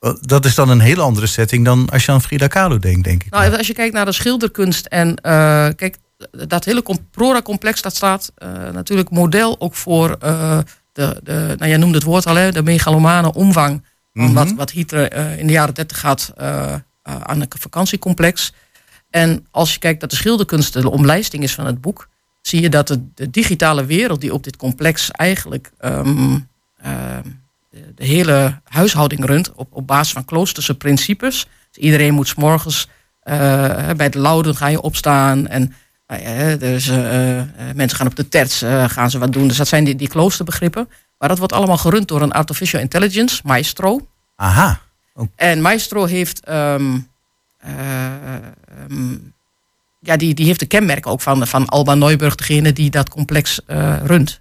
Eh, 0.00 0.10
Dat 0.20 0.44
is 0.44 0.54
dan 0.54 0.68
een 0.68 0.80
hele 0.80 1.02
andere 1.02 1.26
setting 1.26 1.64
dan 1.64 1.88
als 1.90 2.04
je 2.04 2.12
aan 2.12 2.22
Frida 2.22 2.46
Kahlo 2.46 2.78
denkt, 2.78 3.04
denk 3.04 3.22
ik. 3.24 3.30
Nou, 3.30 3.56
als 3.56 3.66
je 3.66 3.72
kijkt 3.72 3.94
naar 3.94 4.04
de 4.04 4.12
schilderkunst 4.12 4.86
en 4.86 5.14
eh, 5.16 5.32
kijk, 5.76 5.96
dat 6.46 6.64
hele 6.64 6.82
com- 6.82 7.08
Prora-complex, 7.10 7.82
dat 7.82 7.96
staat 7.96 8.32
eh, 8.36 8.48
natuurlijk 8.72 9.10
model 9.10 9.60
ook 9.60 9.74
voor 9.74 10.16
eh, 10.20 10.58
de, 10.92 11.20
de, 11.22 11.54
nou 11.58 11.68
jij 11.70 11.76
noemde 11.76 11.94
het 11.96 12.06
woord 12.06 12.26
al, 12.26 12.34
hè, 12.34 12.52
de 12.52 12.62
megalomane 12.62 13.32
omvang 13.34 13.84
van 14.14 14.24
Mhm. 14.24 14.34
wat, 14.34 14.52
wat 14.52 14.70
Hitler 14.70 15.10
eh, 15.10 15.38
in 15.38 15.46
de 15.46 15.52
jaren 15.52 15.74
30 15.74 16.02
had 16.02 16.32
eh, 16.36 16.72
eh, 16.72 16.80
aan 17.02 17.40
een 17.40 17.48
vakantiecomplex. 17.58 18.52
En 19.10 19.46
als 19.50 19.72
je 19.72 19.78
kijkt 19.78 20.00
dat 20.00 20.10
de 20.10 20.16
schilderkunst 20.16 20.72
de 20.72 20.90
omlijsting 20.90 21.42
is 21.42 21.54
van 21.54 21.66
het 21.66 21.80
boek, 21.80 22.08
zie 22.40 22.60
je 22.60 22.68
dat 22.68 22.88
de, 22.88 23.04
de 23.14 23.30
digitale 23.30 23.84
wereld 23.84 24.20
die 24.20 24.32
op 24.32 24.44
dit 24.44 24.56
complex 24.56 25.10
eigenlijk 25.10 25.72
ehm, 25.78 26.38
ehm, 26.76 27.22
de, 27.94 28.04
hele 28.04 28.60
huishouding 28.64 29.24
runt 29.24 29.52
op, 29.52 29.68
op 29.70 29.86
basis 29.86 30.12
van 30.12 30.24
kloosterse 30.24 30.74
principes. 30.74 31.46
Dus 31.72 31.82
iedereen 31.84 32.14
moet 32.14 32.28
's 32.28 32.34
morgens 32.34 32.88
bij 33.96 34.08
de 34.10 34.18
Louden 34.18 34.56
ga 34.56 34.66
je 34.66 34.80
opstaan 34.80 35.46
en 35.46 35.74
nou 36.06 36.22
ja, 36.22 36.56
dus, 36.56 36.86
mensen 37.74 37.96
gaan 37.96 38.06
op 38.06 38.16
de 38.16 38.28
terts, 38.28 38.62
gaan 38.86 39.10
ze 39.10 39.18
wat 39.18 39.32
doen. 39.32 39.48
Dus 39.48 39.56
dat 39.56 39.68
zijn 39.68 39.84
die, 39.84 39.94
die 39.94 40.08
kloosterbegrippen. 40.08 40.88
Maar 41.24 41.32
dat 41.32 41.42
wordt 41.42 41.54
allemaal 41.60 41.78
gerund 41.78 42.08
door 42.08 42.22
een 42.22 42.32
artificial 42.32 42.80
intelligence, 42.80 43.40
Maestro. 43.44 44.06
Aha. 44.36 44.80
En 45.36 45.60
Maestro 45.60 46.04
heeft, 46.04 46.40
ehm, 46.44 46.98
eh, 47.58 48.04
ehm, 48.34 49.16
ja, 50.00 50.16
die, 50.16 50.34
die 50.34 50.46
heeft 50.46 50.60
de 50.60 50.66
kenmerken 50.66 51.10
ook 51.10 51.20
van, 51.20 51.46
van 51.46 51.66
Alba 51.66 51.94
Neuburg, 51.94 52.34
degene 52.34 52.72
die 52.72 52.90
dat 52.90 53.08
complex 53.08 53.60
eh, 53.66 53.96
runt. 54.04 54.40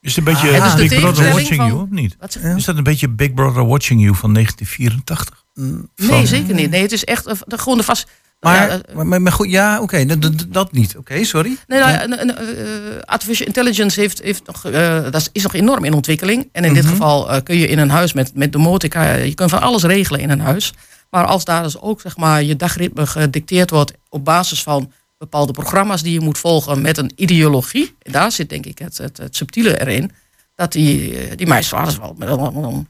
Is 0.00 0.16
het 0.16 0.26
een 0.26 0.32
beetje 0.32 0.60
Ah, 0.60 0.74
Big 0.76 1.00
Brother 1.00 1.32
Watching 1.32 1.54
van- 1.56 1.66
You, 1.66 1.80
of 1.82 1.88
niet? 1.90 2.16
Wat 2.18 2.32
zeg- 2.32 2.42
Ja. 2.42 2.54
Is 2.54 2.64
dat 2.64 2.76
een 2.76 2.82
beetje 2.82 3.08
Big 3.08 3.34
Brother 3.34 3.66
Watching 3.66 4.00
You 4.02 4.14
van 4.14 4.32
1984? 4.32 5.44
Mm, 5.54 5.88
Nee, 5.96 6.08
van- 6.08 6.26
zeker 6.26 6.54
niet. 6.54 6.70
Nee, 6.70 6.82
het 6.82 6.92
is 6.92 7.04
echt 7.04 7.26
eh, 7.26 7.34
de, 7.46 7.58
gewoon 7.58 7.78
de 7.78 7.84
vast. 7.84 8.08
Maar, 8.40 8.70
ja, 8.70 8.80
maar, 8.94 9.06
maar, 9.06 9.22
maar 9.22 9.32
goed, 9.32 9.50
ja, 9.50 9.80
oké, 9.80 10.04
dat, 10.06 10.22
dat, 10.22 10.46
dat 10.48 10.72
niet. 10.72 10.96
Oké, 10.96 11.24
sorry. 11.24 11.56
Nee, 11.66 11.80
nou, 11.80 11.92
eh, 11.92 12.98
artificial 13.04 13.46
intelligence 13.46 14.00
heeft, 14.00 14.22
heeft 14.22 14.46
nog, 14.46 14.64
eh, 14.64 15.10
dat 15.10 15.28
is 15.32 15.42
nog 15.42 15.54
enorm 15.54 15.84
in 15.84 15.92
ontwikkeling. 15.92 16.48
En 16.52 16.64
in 16.64 16.74
dit 16.74 16.82
Mhm. 16.82 16.92
geval 16.92 17.30
eh, 17.30 17.42
kun 17.42 17.56
je 17.56 17.66
in 17.68 17.78
een 17.78 17.90
huis 17.90 18.12
met, 18.12 18.34
met 18.34 18.52
domotica, 18.52 19.12
je 19.12 19.34
kunt 19.34 19.50
van 19.50 19.60
alles 19.60 19.82
regelen 19.82 20.20
in 20.20 20.30
een 20.30 20.40
huis. 20.40 20.72
Maar 21.10 21.24
als 21.24 21.44
daar 21.44 21.62
dus 21.62 21.80
ook 21.80 22.00
zeg 22.00 22.16
maar, 22.16 22.42
je 22.42 22.56
dagritme 22.56 23.06
gedicteerd 23.06 23.70
wordt 23.70 23.92
op 24.08 24.24
basis 24.24 24.62
van 24.62 24.92
bepaalde 25.18 25.52
programma's 25.52 26.02
die 26.02 26.12
je 26.12 26.20
moet 26.20 26.38
volgen 26.38 26.80
met 26.80 26.98
een 26.98 27.12
ideologie. 27.16 27.94
Daar 27.98 28.32
zit 28.32 28.48
denk 28.48 28.66
ik 28.66 28.78
het, 28.78 28.98
het, 28.98 29.16
het 29.16 29.36
subtiele 29.36 29.80
erin. 29.80 30.10
Dat 30.54 30.72
die, 30.72 31.14
die 31.36 31.46
meisje, 31.46 31.76
dat 31.76 31.88
is 31.88 31.98
wel 31.98 32.16
een 32.18 32.86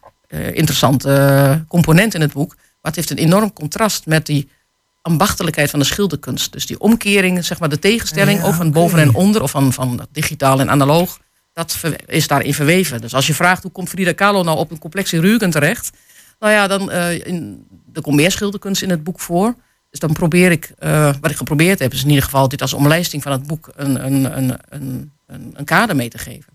interessante 0.55 1.65
component 1.69 2.15
in 2.15 2.21
het 2.21 2.33
boek. 2.33 2.55
Maar 2.55 2.93
het 2.93 2.97
heeft 2.97 3.11
een 3.11 3.17
enorm 3.27 3.53
contrast 3.53 4.07
met 4.07 4.27
die 4.27 4.49
ambachtelijkheid 5.03 5.71
van 5.71 5.79
de 5.79 5.85
schilderkunst. 5.85 6.53
Dus 6.53 6.67
die 6.67 6.81
omkering, 6.81 7.45
zeg 7.45 7.59
maar 7.59 7.69
de 7.69 7.79
tegenstelling, 7.79 8.41
Ja, 8.41 8.47
of 8.47 8.57
van 8.57 8.71
boven 8.71 8.99
en 8.99 9.15
onder, 9.15 9.43
of 9.43 9.51
van, 9.51 9.73
van 9.73 10.07
digitaal 10.13 10.61
en 10.61 10.71
analoog, 10.71 11.19
dat 11.53 11.77
is 12.07 12.27
daarin 12.27 12.55
verweven. 12.55 13.01
Dus 13.01 13.15
als 13.15 13.27
je 13.27 13.35
vraagt 13.35 13.63
hoe 13.63 13.73
komt 13.73 13.89
Frida 13.89 14.13
Kahlo 14.13 14.43
nou 14.43 14.59
op 14.59 14.71
een 14.71 14.79
complexe 14.79 15.21
Rugen 15.21 15.51
terecht, 15.51 15.91
nou 16.39 16.53
ja, 16.53 16.67
dan 16.67 16.91
eh, 16.91 17.27
in, 17.27 17.67
er 17.93 18.03
komt 18.03 18.17
meer 18.17 18.31
schilderkunst 18.31 18.83
in 18.83 18.91
het 18.91 19.05
boek 19.05 19.21
voor. 19.21 19.55
Dus 19.91 20.01
dan 20.01 20.13
probeer 20.13 20.51
ik, 20.51 20.73
eh, 20.79 21.15
wat 21.21 21.31
ik 21.31 21.37
geprobeerd 21.37 21.79
heb, 21.79 21.93
is 21.93 22.03
in 22.03 22.09
ieder 22.09 22.25
geval 22.25 22.49
dit 22.49 22.63
als 22.63 22.73
omlijsting 22.73 23.23
van 23.23 23.33
het 23.33 23.47
boek 23.47 23.71
een, 23.75 24.05
een, 24.07 24.37
een, 24.37 24.59
een, 24.69 25.13
een 25.53 25.65
kader 25.65 25.97
mee 25.97 26.09
te 26.09 26.19
geven. 26.19 26.53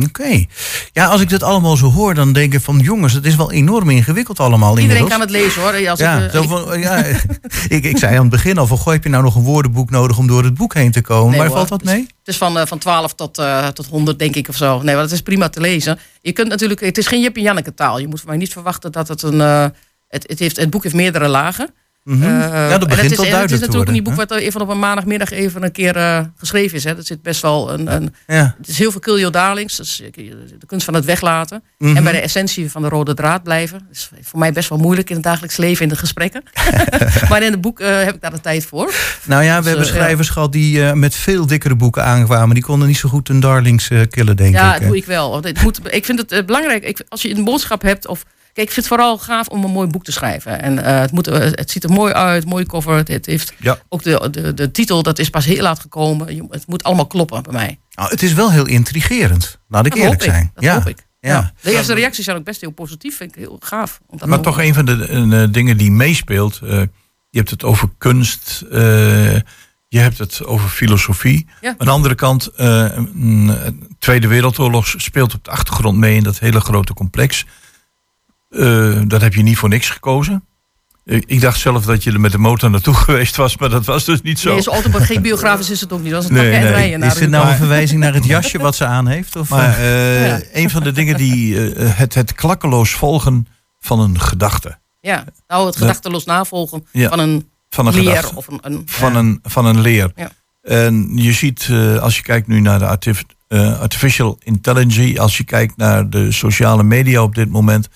Oké. 0.00 0.44
Ja, 0.92 1.06
als 1.06 1.20
ik 1.20 1.28
dit 1.28 1.42
allemaal 1.42 1.76
zo 1.76 1.90
hoor, 1.90 2.14
dan 2.14 2.32
denk 2.32 2.54
ik 2.54 2.60
van 2.60 2.78
jongens, 2.78 3.12
het 3.12 3.24
is 3.24 3.36
wel 3.36 3.52
enorm 3.52 3.90
ingewikkeld 3.90 4.40
allemaal 4.40 4.78
Iedereen 4.78 4.96
inmiddels. 4.96 5.10
kan 5.10 5.20
het 5.20 5.30
lezen 5.30 5.62
hoor. 5.62 5.88
Als 5.88 5.98
ja, 5.98 6.16
ik, 6.18 6.26
eh, 6.26 6.32
zo 6.34 6.42
ik- 6.42 6.48
van, 6.48 6.80
ja 6.80 6.96
ik, 7.76 7.84
ik 7.84 7.98
zei 7.98 8.14
aan 8.14 8.20
het 8.20 8.30
begin 8.30 8.58
al 8.58 8.66
van, 8.66 8.78
goh, 8.78 8.92
heb 8.92 9.02
je 9.04 9.10
nou 9.10 9.22
nog 9.22 9.34
een 9.34 9.42
woordenboek 9.42 9.90
nodig 9.90 10.18
om 10.18 10.26
door 10.26 10.44
het 10.44 10.54
boek 10.54 10.74
heen 10.74 10.90
te 10.92 11.00
komen? 11.00 11.30
Nee, 11.30 11.38
maar 11.38 11.46
hoor. 11.48 11.56
valt 11.56 11.68
dat 11.68 11.84
mee? 11.84 12.00
Het 12.00 12.28
is 12.28 12.36
van, 12.36 12.58
eh, 12.58 12.66
van 12.66 12.78
12 12.78 13.14
tot, 13.14 13.38
eh, 13.38 13.66
tot 13.68 13.86
100, 13.86 14.18
denk 14.18 14.34
ik, 14.36 14.48
of 14.48 14.56
zo. 14.56 14.82
Nee, 14.82 14.94
maar 14.94 15.02
het 15.04 15.12
is 15.12 15.20
prima 15.22 15.48
te 15.48 15.60
lezen. 15.60 15.98
Je 16.20 16.32
kunt 16.32 16.48
natuurlijk, 16.48 16.80
het 16.80 16.98
is 16.98 17.06
geen 17.06 17.20
Jip 17.20 17.36
en 17.36 17.42
Janneke 17.42 17.74
taal. 17.74 17.98
Je 17.98 18.08
moet 18.08 18.26
mij 18.26 18.36
niet 18.36 18.52
verwachten 18.52 18.92
dat 18.92 19.08
het 19.08 19.22
een. 19.22 19.40
eh, 19.40 19.66
het, 20.08 20.24
het, 20.28 20.38
heeft, 20.38 20.56
het 20.56 20.70
boek 20.70 20.82
heeft 20.82 20.94
meerdere 20.94 21.28
lagen. 21.28 21.74
Mhm. 22.04 22.22
Eh, 22.22 22.28
ja, 22.28 22.78
dat 22.78 22.88
begint 22.88 23.16
wel 23.16 23.24
en 23.24 23.30
duidelijk 23.30 23.42
Het 23.42 23.60
is 23.60 23.60
natuurlijk 23.60 23.90
niet 23.90 24.02
boek 24.02 24.14
wat 24.14 24.30
even 24.30 24.60
op 24.60 24.68
een 24.68 24.78
maandagmiddag 24.78 25.30
even 25.30 25.62
een 25.62 25.72
keer 25.72 25.96
eh, 25.96 26.20
geschreven 26.36 26.76
is. 26.76 26.84
Hè. 26.84 26.94
Dat 26.94 27.06
zit 27.06 27.22
best 27.22 27.42
wel 27.42 27.72
een. 27.72 27.94
een? 27.94 28.14
Ja. 28.26 28.54
het 28.58 28.68
is 28.68 28.78
heel 28.78 28.90
veel 28.90 29.00
Kiljo 29.00 29.30
Darlings. 29.30 29.76
Dat 29.76 29.86
is 29.86 30.00
eh, 30.00 30.30
de 30.58 30.66
kunst 30.66 30.84
van 30.84 30.94
het 30.94 31.04
weglaten. 31.04 31.62
Mhm. 31.78 31.96
En 31.96 32.02
bij 32.02 32.12
de 32.12 32.20
essentie 32.20 32.70
van 32.70 32.82
de 32.82 32.88
rode 32.88 33.14
draad 33.14 33.42
blijven. 33.42 33.78
Dat 33.78 33.96
is 33.96 34.10
voor 34.22 34.38
mij 34.38 34.52
best 34.52 34.68
wel 34.68 34.78
moeilijk 34.78 35.08
in 35.08 35.14
het 35.14 35.24
dagelijks 35.24 35.56
leven, 35.56 35.82
in 35.82 35.88
de 35.88 35.96
gesprekken. 35.96 36.42
maar 37.28 37.42
in 37.42 37.50
het 37.50 37.60
boek 37.60 37.80
eh, 37.80 38.04
heb 38.04 38.14
ik 38.14 38.20
daar 38.20 38.30
de 38.30 38.40
tijd 38.40 38.66
voor. 38.66 38.94
Nou 39.24 39.42
ja, 39.42 39.56
we 39.56 39.60
Dus, 39.60 39.68
hebben 39.68 39.86
schrijvers 39.86 40.28
gehad 40.28 40.52
die 40.52 40.94
met 40.94 41.14
veel 41.14 41.46
dikkere 41.46 41.74
boeken 41.76 42.04
aankwamen. 42.04 42.54
Die 42.54 42.64
konden 42.64 42.88
niet 42.88 42.96
zo 42.96 43.08
goed 43.08 43.28
hun 43.28 43.40
darlings 43.40 43.88
killen, 44.10 44.36
denk 44.36 44.54
ja, 44.54 44.66
ik. 44.66 44.72
dat 44.72 44.80
hè. 44.80 44.86
doe 44.86 44.96
ik 44.96 45.04
wel. 45.04 45.30
Want 45.30 45.44
het 45.44 45.62
moet, 45.62 45.80
ik 45.94 46.04
vind 46.04 46.30
het 46.30 46.46
belangrijk. 46.46 46.84
Ik, 46.84 47.04
als 47.08 47.22
je 47.22 47.36
een 47.36 47.44
boodschap 47.44 47.82
hebt. 47.82 48.06
Of, 48.06 48.24
kijk, 48.52 48.66
ik 48.66 48.72
vind 48.72 48.76
het 48.76 48.86
vooral 48.86 49.18
gaaf 49.18 49.46
om 49.48 49.64
een 49.64 49.70
mooi 49.70 49.88
boek 49.88 50.04
te 50.04 50.12
schrijven. 50.12 50.62
En 50.62 50.84
eh, 50.84 51.00
het, 51.00 51.12
moet, 51.12 51.26
eh, 51.26 51.38
het 51.40 51.70
ziet 51.70 51.84
er 51.84 51.90
mooi 51.90 52.12
uit, 52.12 52.44
mooi 52.44 52.64
cover. 52.64 52.96
Het, 52.96 53.08
het 53.08 53.26
heeft 53.26 53.52
Ja. 53.58 53.78
ook 53.88 54.02
de, 54.02 54.28
de, 54.30 54.54
de 54.54 54.70
titel, 54.70 55.02
dat 55.02 55.18
is 55.18 55.30
pas 55.30 55.44
heel 55.44 55.62
laat 55.62 55.80
gekomen. 55.80 56.34
Je- 56.34 56.46
Het 56.50 56.66
moet 56.66 56.82
allemaal 56.82 57.06
kloppen 57.06 57.42
bij 57.42 57.52
mij. 57.52 57.78
Nou, 57.94 58.10
het 58.10 58.22
is 58.22 58.32
wel 58.32 58.52
heel 58.52 58.66
intrigerend, 58.66 59.58
laat 59.68 59.86
ik 59.86 59.92
Dat 59.92 60.00
eerlijk 60.00 60.22
ik. 60.24 60.30
zijn. 60.30 60.50
Dat 60.54 60.64
ja. 60.64 60.74
hoop 60.74 60.88
ik. 60.88 61.06
Ja. 61.20 61.52
De 61.60 61.72
eerste 61.72 61.94
reacties 61.94 62.24
zijn 62.24 62.36
ook 62.36 62.44
best 62.44 62.60
heel 62.60 62.70
positief. 62.70 63.16
Vind 63.16 63.30
ik 63.30 63.38
heel 63.38 63.56
gaaf. 63.60 64.00
Maar 64.24 64.40
toch 64.40 64.60
een 64.60 64.74
van 64.74 64.84
de 64.84 65.48
dingen 65.50 65.76
die 65.76 65.90
meespeelt. 65.90 66.60
eh, 66.62 66.80
je 67.30 67.38
hebt 67.38 67.50
het 67.50 67.64
over 67.64 67.88
kunst. 67.98 68.64
je 69.88 69.98
hebt 69.98 70.18
het 70.18 70.44
over 70.44 70.68
filosofie. 70.68 71.46
Ja. 71.60 71.74
Aan 71.78 71.86
de 71.86 71.92
andere 71.92 72.14
kant, 72.14 72.50
de 72.56 73.74
Tweede 73.98 74.26
Wereldoorlog 74.26 74.94
speelt 74.96 75.34
op 75.34 75.44
de 75.44 75.50
achtergrond 75.50 75.98
mee 75.98 76.16
in 76.16 76.22
dat 76.22 76.38
hele 76.38 76.60
grote 76.60 76.94
complex. 76.94 77.46
Eh, 78.52 79.00
dat 79.06 79.20
heb 79.20 79.34
je 79.34 79.42
niet 79.42 79.56
voor 79.56 79.68
niks 79.68 79.90
gekozen. 79.90 80.44
Ik, 81.04 81.24
ik 81.26 81.40
dacht 81.40 81.60
zelf 81.60 81.84
dat 81.84 82.02
je 82.04 82.12
er 82.12 82.20
met 82.20 82.32
de 82.32 82.38
motor 82.38 82.70
naartoe 82.70 82.94
geweest 83.04 83.36
was, 83.36 83.56
maar 83.56 83.70
dat 83.70 83.84
was 83.84 84.04
dus 84.04 84.22
niet 84.22 84.38
zo. 84.38 84.52
Nee, 84.52 84.62
zo 84.62 84.70
autobiografisch 84.70 85.70
is 85.70 85.80
het 85.80 85.92
ook 85.92 86.02
niet. 86.02 86.10
Dat 86.12 86.22
is 86.22 86.28
een 86.28 86.34
Nee, 86.34 86.42
takken 86.50 86.58
en 86.60 86.72
nee. 86.72 86.80
rijden 86.80 86.98
naar 87.00 87.08
Is 87.08 87.14
dit 87.14 87.30
nou 87.30 87.48
een 87.48 87.56
verwijzing 87.56 88.00
naar 88.00 88.14
het 88.14 88.24
jasje 88.24 88.58
wat 88.58 88.76
ze 88.76 88.84
aan 88.86 89.06
heeft? 89.06 89.36
Of, 89.36 89.48
Maar 89.48 89.78
eh? 89.78 90.26
Ja. 90.28 90.40
een 90.52 90.70
van 90.70 90.82
de 90.82 90.92
dingen 90.92 91.16
die 91.16 91.72
eh, 91.74 91.90
het, 91.96 92.14
het 92.14 92.34
klakkeloos 92.34 92.90
volgen 92.90 93.46
van 93.80 94.00
een 94.00 94.20
gedachte. 94.20 94.78
Ja, 95.00 95.24
nou 95.46 95.66
het 95.66 95.76
gedachteloos 95.76 96.24
navolgen 96.24 96.86
Ja. 96.92 97.08
van 97.08 97.18
een 97.18 97.48
Van 97.70 97.86
een 97.86 97.94
leer 97.94 98.04
gedachte. 98.16 98.36
of 98.36 98.46
een... 98.48 98.58
een 98.62 98.82
van, 98.86 99.12
ja. 99.12 99.18
een, 99.18 99.38
van 99.42 99.66
een 99.66 99.80
leer. 99.80 100.12
Ja. 100.16 100.30
En 100.62 101.10
je 101.16 101.32
ziet, 101.32 101.68
eh, 101.70 101.96
als 101.98 102.16
je 102.16 102.22
kijkt 102.22 102.46
nu 102.46 102.60
naar 102.60 102.78
de 102.78 102.86
artif- 102.86 103.24
artificial 103.80 104.38
intelligence, 104.42 105.20
als 105.20 105.36
je 105.36 105.44
kijkt 105.44 105.76
naar 105.76 106.10
de 106.10 106.32
sociale 106.32 106.82
media 106.82 107.22
op 107.22 107.34
dit 107.34 107.48
moment, 107.50 107.88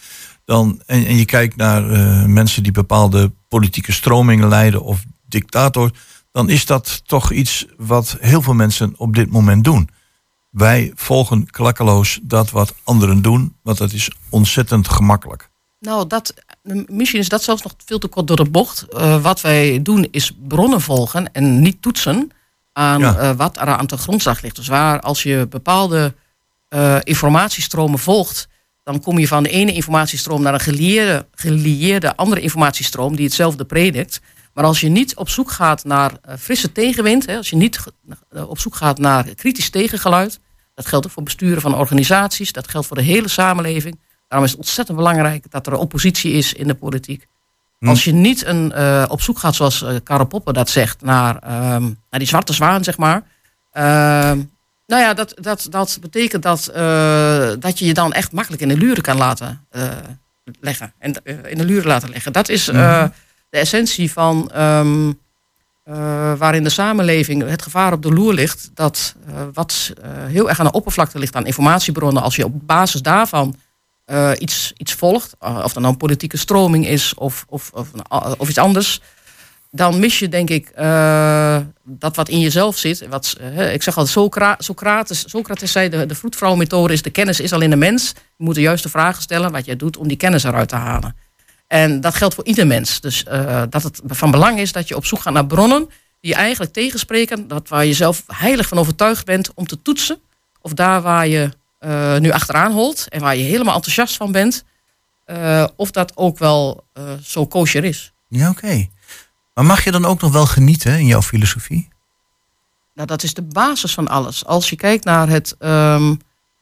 dan, 0.47 0.83
en, 0.87 1.07
en 1.07 1.17
je 1.17 1.25
kijkt 1.25 1.57
naar 1.57 1.91
eh, 1.91 2.25
mensen 2.25 2.62
die 2.62 2.73
bepaalde 2.73 3.33
politieke 3.49 3.93
stromingen 3.93 4.49
leiden 4.49 4.83
of 4.83 5.05
dictators, 5.29 5.91
dan 6.33 6.49
is 6.49 6.67
dat 6.67 7.03
toch 7.07 7.33
iets 7.33 7.67
wat 7.76 8.17
heel 8.21 8.43
veel 8.43 8.55
mensen 8.55 8.95
op 8.97 9.15
dit 9.15 9.31
moment 9.31 9.65
doen. 9.65 9.88
Wij 10.50 10.93
volgen 10.95 11.50
klakkeloos 11.50 12.19
dat 12.23 12.50
wat 12.50 12.75
anderen 12.85 13.23
doen, 13.23 13.57
want 13.62 13.79
dat 13.79 13.93
is 13.93 14.11
ontzettend 14.29 14.88
gemakkelijk. 14.88 15.50
Nou, 15.81 16.07
dat, 16.07 16.35
misschien 16.87 17.21
is 17.21 17.29
dat 17.29 17.43
zelfs 17.43 17.62
nog 17.62 17.75
veel 17.85 17.99
te 17.99 18.07
kort 18.09 18.26
door 18.26 18.37
de 18.37 18.50
bocht. 18.50 18.83
Eh, 18.83 19.23
wat 19.23 19.41
wij 19.41 19.83
doen 19.83 20.09
is 20.11 20.33
bronnen 20.49 20.81
volgen 20.81 21.33
en 21.33 21.61
niet 21.61 21.83
toetsen 21.83 22.31
aan 22.73 23.00
Ja. 23.00 23.17
eh, 23.17 23.31
wat 23.37 23.57
er 23.57 23.67
aan 23.67 23.87
de 23.87 23.97
grondslag 23.97 24.41
ligt. 24.43 24.57
Dus 24.57 24.69
waar 24.69 25.00
als 25.00 25.23
je 25.23 25.47
bepaalde 25.50 26.15
informatiestromen 27.03 27.99
volgt, 27.99 28.49
dan 28.87 29.00
kom 29.00 29.19
je 29.19 29.28
van 29.28 29.43
de 29.43 29.49
ene 29.49 29.73
informatiestroom 29.73 30.43
naar 30.43 30.55
een 30.55 30.61
gelieerde, 30.61 31.26
gelieerde 31.35 32.16
andere 32.16 32.40
informatiestroom 32.40 33.16
die 33.16 33.25
hetzelfde 33.25 33.64
predikt. 33.64 34.21
Maar 34.55 34.64
als 34.64 34.81
je 34.81 34.88
niet 34.88 35.16
op 35.16 35.28
zoek 35.28 35.50
gaat 35.50 35.85
naar 35.85 36.12
eh, 36.23 36.35
frisse 36.38 36.73
tegenwind, 36.73 37.26
hè, 37.26 37.37
als 37.37 37.50
je 37.50 37.57
niet 37.57 37.81
eh, 38.28 38.49
op 38.49 38.59
zoek 38.59 38.75
gaat 38.75 38.99
naar 38.99 39.35
kritisch 39.35 39.71
tegengeluid, 39.71 40.40
dat 40.75 40.87
geldt 40.87 41.07
ook 41.07 41.12
voor 41.12 41.23
besturen 41.23 41.61
van 41.61 41.75
organisaties, 41.75 42.52
dat 42.52 42.69
geldt 42.69 42.87
voor 42.87 42.97
de 42.97 43.02
hele 43.02 43.28
samenleving. 43.28 43.99
Daarom 44.28 44.47
is 44.47 44.55
het 44.55 44.64
ontzettend 44.64 44.97
belangrijk 44.97 45.50
dat 45.50 45.66
er 45.66 45.76
oppositie 45.76 46.33
is 46.33 46.52
in 46.52 46.66
de 46.66 46.75
politiek. 46.75 47.26
Hm. 47.78 47.88
Als 47.88 48.05
je 48.05 48.12
niet 48.12 48.45
een, 48.45 48.73
eh, 48.73 49.05
op 49.09 49.21
zoek 49.21 49.38
gaat, 49.38 49.55
zoals 49.55 49.85
Karel 50.02 50.26
Popper 50.26 50.52
dat 50.52 50.71
zegt, 50.71 51.02
naar, 51.02 51.38
ehm, 51.38 51.83
naar 51.83 52.19
die 52.19 52.28
zwarte 52.28 52.52
zwaan, 52.52 52.85
zeg 52.85 52.97
maar. 52.97 53.23
Ehm, 53.73 54.40
nou 54.87 55.02
ja, 55.02 55.14
dat, 55.14 55.35
dat, 55.40 55.66
dat 55.71 55.99
betekent 56.00 56.43
dat, 56.43 56.66
eh, 56.66 57.50
dat 57.59 57.78
je 57.78 57.87
je 57.87 57.95
dan 57.95 58.12
echt 58.12 58.33
makkelijk 58.33 58.62
in 58.62 58.69
de 58.69 58.76
luren 58.76 59.02
kan 59.02 59.16
laten 59.16 59.66
eh, 59.71 59.88
leggen. 60.61 60.93
En 60.99 61.25
eh, 61.25 61.35
in 61.50 61.59
de 61.59 61.64
luren 61.64 61.87
laten 61.87 62.11
leggen. 62.11 62.33
Dat 62.33 62.49
is 62.49 62.69
eh, 62.69 63.05
de 63.50 63.59
essentie 63.59 64.12
van 64.12 64.50
eh, 64.52 64.87
waarin 66.38 66.62
de 66.62 66.69
samenleving 66.69 67.49
het 67.49 67.62
gevaar 67.62 67.93
op 67.93 68.02
de 68.02 68.12
loer 68.12 68.35
ligt. 68.35 68.71
Dat 68.75 69.14
wat 69.52 69.93
heel 70.26 70.49
erg 70.49 70.59
aan 70.59 70.66
de 70.66 70.73
oppervlakte 70.73 71.19
ligt 71.19 71.37
aan 71.37 71.47
informatiebronnen. 71.47 72.23
Als 72.23 72.37
je 72.37 72.45
op 72.45 72.66
basis 72.66 73.02
daarvan 73.02 73.57
iets, 74.38 74.73
iets 74.76 74.93
volgt, 74.93 75.35
of 75.38 75.73
dat 75.73 75.75
nou 75.75 75.87
een 75.87 75.97
politieke 75.97 76.37
stroming 76.37 76.87
is 76.87 77.14
of, 77.14 77.45
of, 77.49 77.71
of, 77.75 77.90
of 78.38 78.49
iets 78.49 78.59
anders, 78.59 79.00
dan 79.76 79.99
mis 79.99 80.18
je 80.18 80.28
denk 80.28 80.50
ik 80.50 80.68
eh, 80.68 81.59
dat 81.85 82.16
wat 82.16 82.28
in 82.28 82.40
jezelf 82.40 82.78
zit. 82.78 83.06
Wat, 83.09 83.37
eh, 83.40 83.73
ik 83.73 83.83
zeg 83.83 83.97
al, 83.97 84.06
Socra 84.06 84.56
Socrates, 84.59 85.25
Socrates 85.28 85.73
zei, 85.73 85.88
de, 85.88 86.06
de 86.06 86.14
vroedvrouwmethode 86.14 86.92
is 86.92 87.02
de 87.02 87.11
kennis 87.11 87.40
is 87.40 87.52
al 87.52 87.61
in 87.61 87.71
de 87.71 87.76
mens. 87.76 88.12
Je 88.37 88.45
moet 88.45 88.54
de 88.54 88.61
juiste 88.61 88.88
vragen 88.88 89.23
stellen 89.23 89.52
wat 89.52 89.64
jij 89.64 89.76
doet 89.76 89.97
om 89.97 90.09
die 90.09 90.16
kennis 90.16 90.45
eruit 90.45 90.68
te 90.68 90.76
halen. 90.76 91.16
En 91.66 92.00
dat 92.00 92.14
geldt 92.14 92.35
voor 92.35 92.45
ieder 92.45 92.66
mens. 92.66 93.00
Dus 93.00 93.25
eh, 93.25 93.62
dat 93.71 93.83
het 93.83 94.00
van 94.06 94.30
belang 94.30 94.59
is 94.59 94.73
dat 94.73 94.88
je 94.88 94.97
op 94.97 95.06
zoek 95.06 95.21
gaat 95.21 95.33
naar 95.33 95.47
bronnen 95.47 95.88
die 96.21 96.30
je 96.30 96.35
eigenlijk 96.35 96.73
tegenspreken, 96.73 97.49
dat 97.49 97.68
waar 97.68 97.85
je 97.85 97.92
zelf 97.92 98.23
heilig 98.26 98.68
van 98.68 98.78
overtuigd 98.78 99.25
bent 99.25 99.50
om 99.54 99.66
te 99.66 99.83
toetsen. 99.83 100.18
Of 100.61 100.73
daar 100.73 101.02
waar 101.02 101.26
je 101.26 101.50
nu 102.21 102.30
achteraan 102.30 102.73
holt 102.73 103.06
en 103.09 103.21
waar 103.21 103.37
je 103.37 103.42
helemaal 103.42 103.75
enthousiast 103.75 104.16
van 104.16 104.33
bent, 104.33 104.64
of 105.76 105.90
dat 105.90 106.16
ook 106.16 106.38
wel 106.38 106.85
zo 107.23 107.47
kosher 107.47 107.85
is. 107.85 108.12
Ja, 108.28 108.50
oké. 108.50 108.88
Maar 109.57 109.65
mag 109.65 109.85
je 109.85 109.91
dan 109.91 110.05
ook 110.05 110.21
nog 110.21 110.33
wel 110.33 110.47
genieten 110.47 110.99
in 110.99 111.07
jouw 111.07 111.23
filosofie? 111.23 111.89
Nou, 112.95 113.07
dat 113.09 113.23
is 113.23 113.35
de 113.35 113.43
basis 113.43 113.95
van 113.95 114.09
alles. 114.09 114.45
Als 114.45 114.71
je 114.71 114.77
kijkt 114.77 115.05
naar 115.05 115.29
het, 115.29 115.55
ehm, 115.59 116.15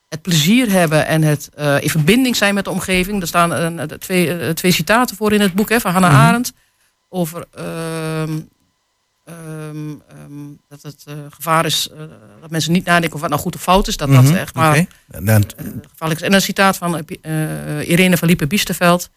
het 0.08 0.22
plezier 0.22 0.70
hebben 0.70 1.06
en 1.06 1.22
het 1.22 1.48
eh, 1.54 1.82
in 1.82 1.90
verbinding 1.90 2.36
zijn 2.36 2.54
met 2.54 2.64
de 2.64 2.70
omgeving. 2.70 3.20
Er 3.20 3.26
staan 3.26 3.52
eh, 3.78 3.84
twee, 3.84 4.38
eh, 4.38 4.50
twee 4.50 4.72
citaten 4.72 5.16
voor 5.16 5.32
in 5.32 5.40
het 5.40 5.54
boek 5.54 5.68
hè, 5.68 5.80
van 5.80 5.92
Hannah 5.92 6.10
Mhm. 6.12 6.20
Arendt. 6.20 6.52
Over 7.08 7.44
ehm, 7.50 8.38
ehm, 9.24 9.94
dat 10.68 10.82
het 10.82 11.04
gevaar 11.30 11.64
is 11.64 11.88
dat 12.40 12.50
mensen 12.50 12.72
niet 12.72 12.84
nadenken 12.84 13.14
of 13.14 13.20
wat 13.20 13.30
nou 13.30 13.42
goed 13.42 13.54
of 13.54 13.62
fout 13.62 13.88
is. 13.88 13.96
Dat 13.96 14.08
dat 14.08 14.22
Mhm, 14.22 14.34
echt 14.34 14.54
maar 14.54 14.86
gevaarlijk 15.90 16.20
is. 16.20 16.26
En 16.26 16.32
een 16.32 16.42
citaat 16.42 16.76
van 16.76 17.04
Irene 17.80 18.16
van 18.16 18.28
Liepen-Biesterveld. 18.28 19.10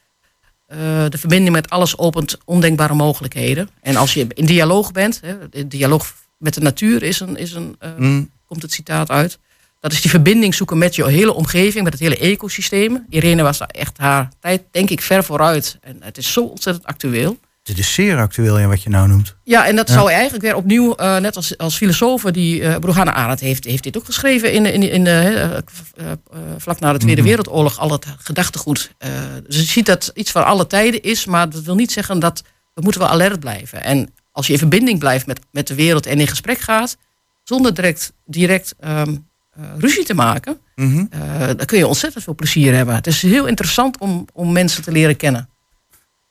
Eh, 0.68 0.78
de 1.10 1.18
verbinding 1.18 1.56
met 1.56 1.70
alles 1.70 1.98
opent 1.98 2.38
ondenkbare 2.46 2.94
mogelijkheden. 2.94 3.70
En 3.82 3.96
als 3.96 4.14
je 4.14 4.28
in 4.34 4.46
dialoog 4.46 4.92
bent, 4.92 5.22
hè, 5.24 5.68
dialoog 5.68 6.14
met 6.38 6.54
de 6.54 6.62
natuur 6.62 7.04
is 7.04 7.20
een, 7.20 7.38
is 7.38 7.54
een, 7.54 7.76
eh, 7.80 7.90
Mm, 7.98 8.30
komt 8.46 8.62
het 8.62 8.72
citaat 8.72 9.10
uit. 9.10 9.40
Dat 9.80 9.92
is 9.92 10.02
die 10.02 10.12
verbinding 10.12 10.56
zoeken 10.56 10.78
met 10.78 10.96
je 10.96 11.08
hele 11.08 11.34
omgeving, 11.34 11.84
met 11.84 11.94
het 11.94 12.02
hele 12.02 12.18
ecosysteem. 12.18 13.06
Irene 13.10 13.44
was 13.44 13.58
daar 13.58 13.68
echt 13.68 13.98
haar 13.98 14.30
tijd, 14.40 14.64
denk 14.72 14.90
ik, 14.90 15.02
ver 15.02 15.24
vooruit. 15.24 15.78
En 15.82 15.98
het 16.00 16.18
is 16.18 16.34
zo 16.34 16.44
ontzettend 16.44 16.86
actueel. 16.86 17.40
Dit 17.68 17.78
is 17.78 17.94
zeer 17.94 18.18
actueel 18.18 18.60
in 18.60 18.68
wat 18.70 18.84
je 18.84 18.90
nou 18.90 19.08
noemt. 19.08 19.36
Ja, 19.44 19.66
en 19.68 19.76
dat 19.76 19.88
Ja. 19.88 19.94
zou 19.94 20.12
eigenlijk 20.12 20.44
weer 20.44 20.56
opnieuw, 20.56 20.96
eh, 20.96 21.18
net 21.18 21.36
als, 21.36 21.58
als 21.58 21.76
filosofen, 21.76 22.34
die 22.34 22.62
uh, 22.62 22.76
Hannah 22.82 23.16
Arendt 23.16 23.42
heeft, 23.42 23.64
heeft 23.64 23.84
dit 23.84 23.98
ook 23.98 24.06
geschreven 24.06 24.54
in, 24.54 24.66
in, 24.66 24.92
in 24.92 25.04
de, 25.04 25.10
eh, 25.12 25.44
eh, 25.54 26.12
eh, 26.32 26.40
vlak 26.58 26.80
na 26.80 26.94
de 26.94 26.98
Tweede 27.00 27.22
Mhm. 27.22 27.30
Wereldoorlog, 27.30 27.80
al 27.80 27.92
het 27.92 28.06
gedachtegoed. 28.18 28.92
Eh, 28.98 29.10
dus 29.48 29.56
je 29.60 29.66
ziet 29.66 29.86
dat 29.86 30.12
iets 30.14 30.32
van 30.32 30.46
alle 30.46 30.68
tijden 30.68 31.02
is, 31.02 31.26
maar 31.26 31.50
dat 31.50 31.62
wil 31.64 31.76
niet 31.76 31.92
zeggen 31.92 32.20
dat 32.20 32.44
we 32.74 32.82
moeten 32.82 33.02
wel 33.02 33.10
alert 33.10 33.40
blijven. 33.40 33.84
En 33.84 34.14
als 34.32 34.48
je 34.48 34.54
in 34.54 34.60
verbinding 34.60 35.00
blijft 35.00 35.26
met, 35.26 35.40
met 35.52 35.68
de 35.68 35.76
wereld 35.76 36.06
en 36.06 36.20
in 36.20 36.28
gesprek 36.28 36.60
gaat, 36.60 36.98
zonder 37.44 37.74
direct, 37.74 38.14
direct 38.26 38.76
ehm, 38.80 39.16
eh, 39.52 39.64
ruzie 39.78 40.04
te 40.06 40.14
maken, 40.14 40.60
Mhm. 40.76 41.06
eh, 41.10 41.48
dan 41.48 41.66
kun 41.66 41.78
je 41.78 41.88
ontzettend 41.88 42.24
veel 42.24 42.36
plezier 42.36 42.74
hebben. 42.76 42.96
Het 42.96 43.08
is 43.08 43.22
heel 43.22 43.46
interessant 43.46 43.98
om, 44.00 44.28
om 44.34 44.52
mensen 44.52 44.84
te 44.84 44.92
leren 44.92 45.16
kennen. 45.18 45.50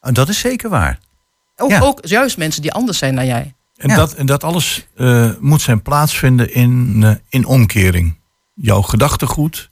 Oh, 0.01 0.13
dat 0.13 0.29
is 0.29 0.39
zeker 0.39 0.71
waar. 0.71 0.99
Ook, 1.57 1.71
Ja. 1.71 1.81
ook 1.81 1.99
juist 2.07 2.37
mensen 2.37 2.63
die 2.63 2.73
anders 2.73 2.99
zijn 2.99 3.15
dan 3.15 3.27
jij. 3.27 3.55
En, 3.77 3.89
Ja. 3.89 3.97
dat, 3.97 4.13
en 4.15 4.27
dat 4.27 4.45
alles 4.45 4.87
eh, 4.97 5.31
moet 5.41 5.61
zijn 5.61 5.83
plaatsvinden 5.83 6.55
in, 6.55 6.99
eh, 7.03 7.11
in 7.29 7.45
omkering. 7.47 8.19
Jouw 8.55 8.83
gedachtegoed, 8.83 9.71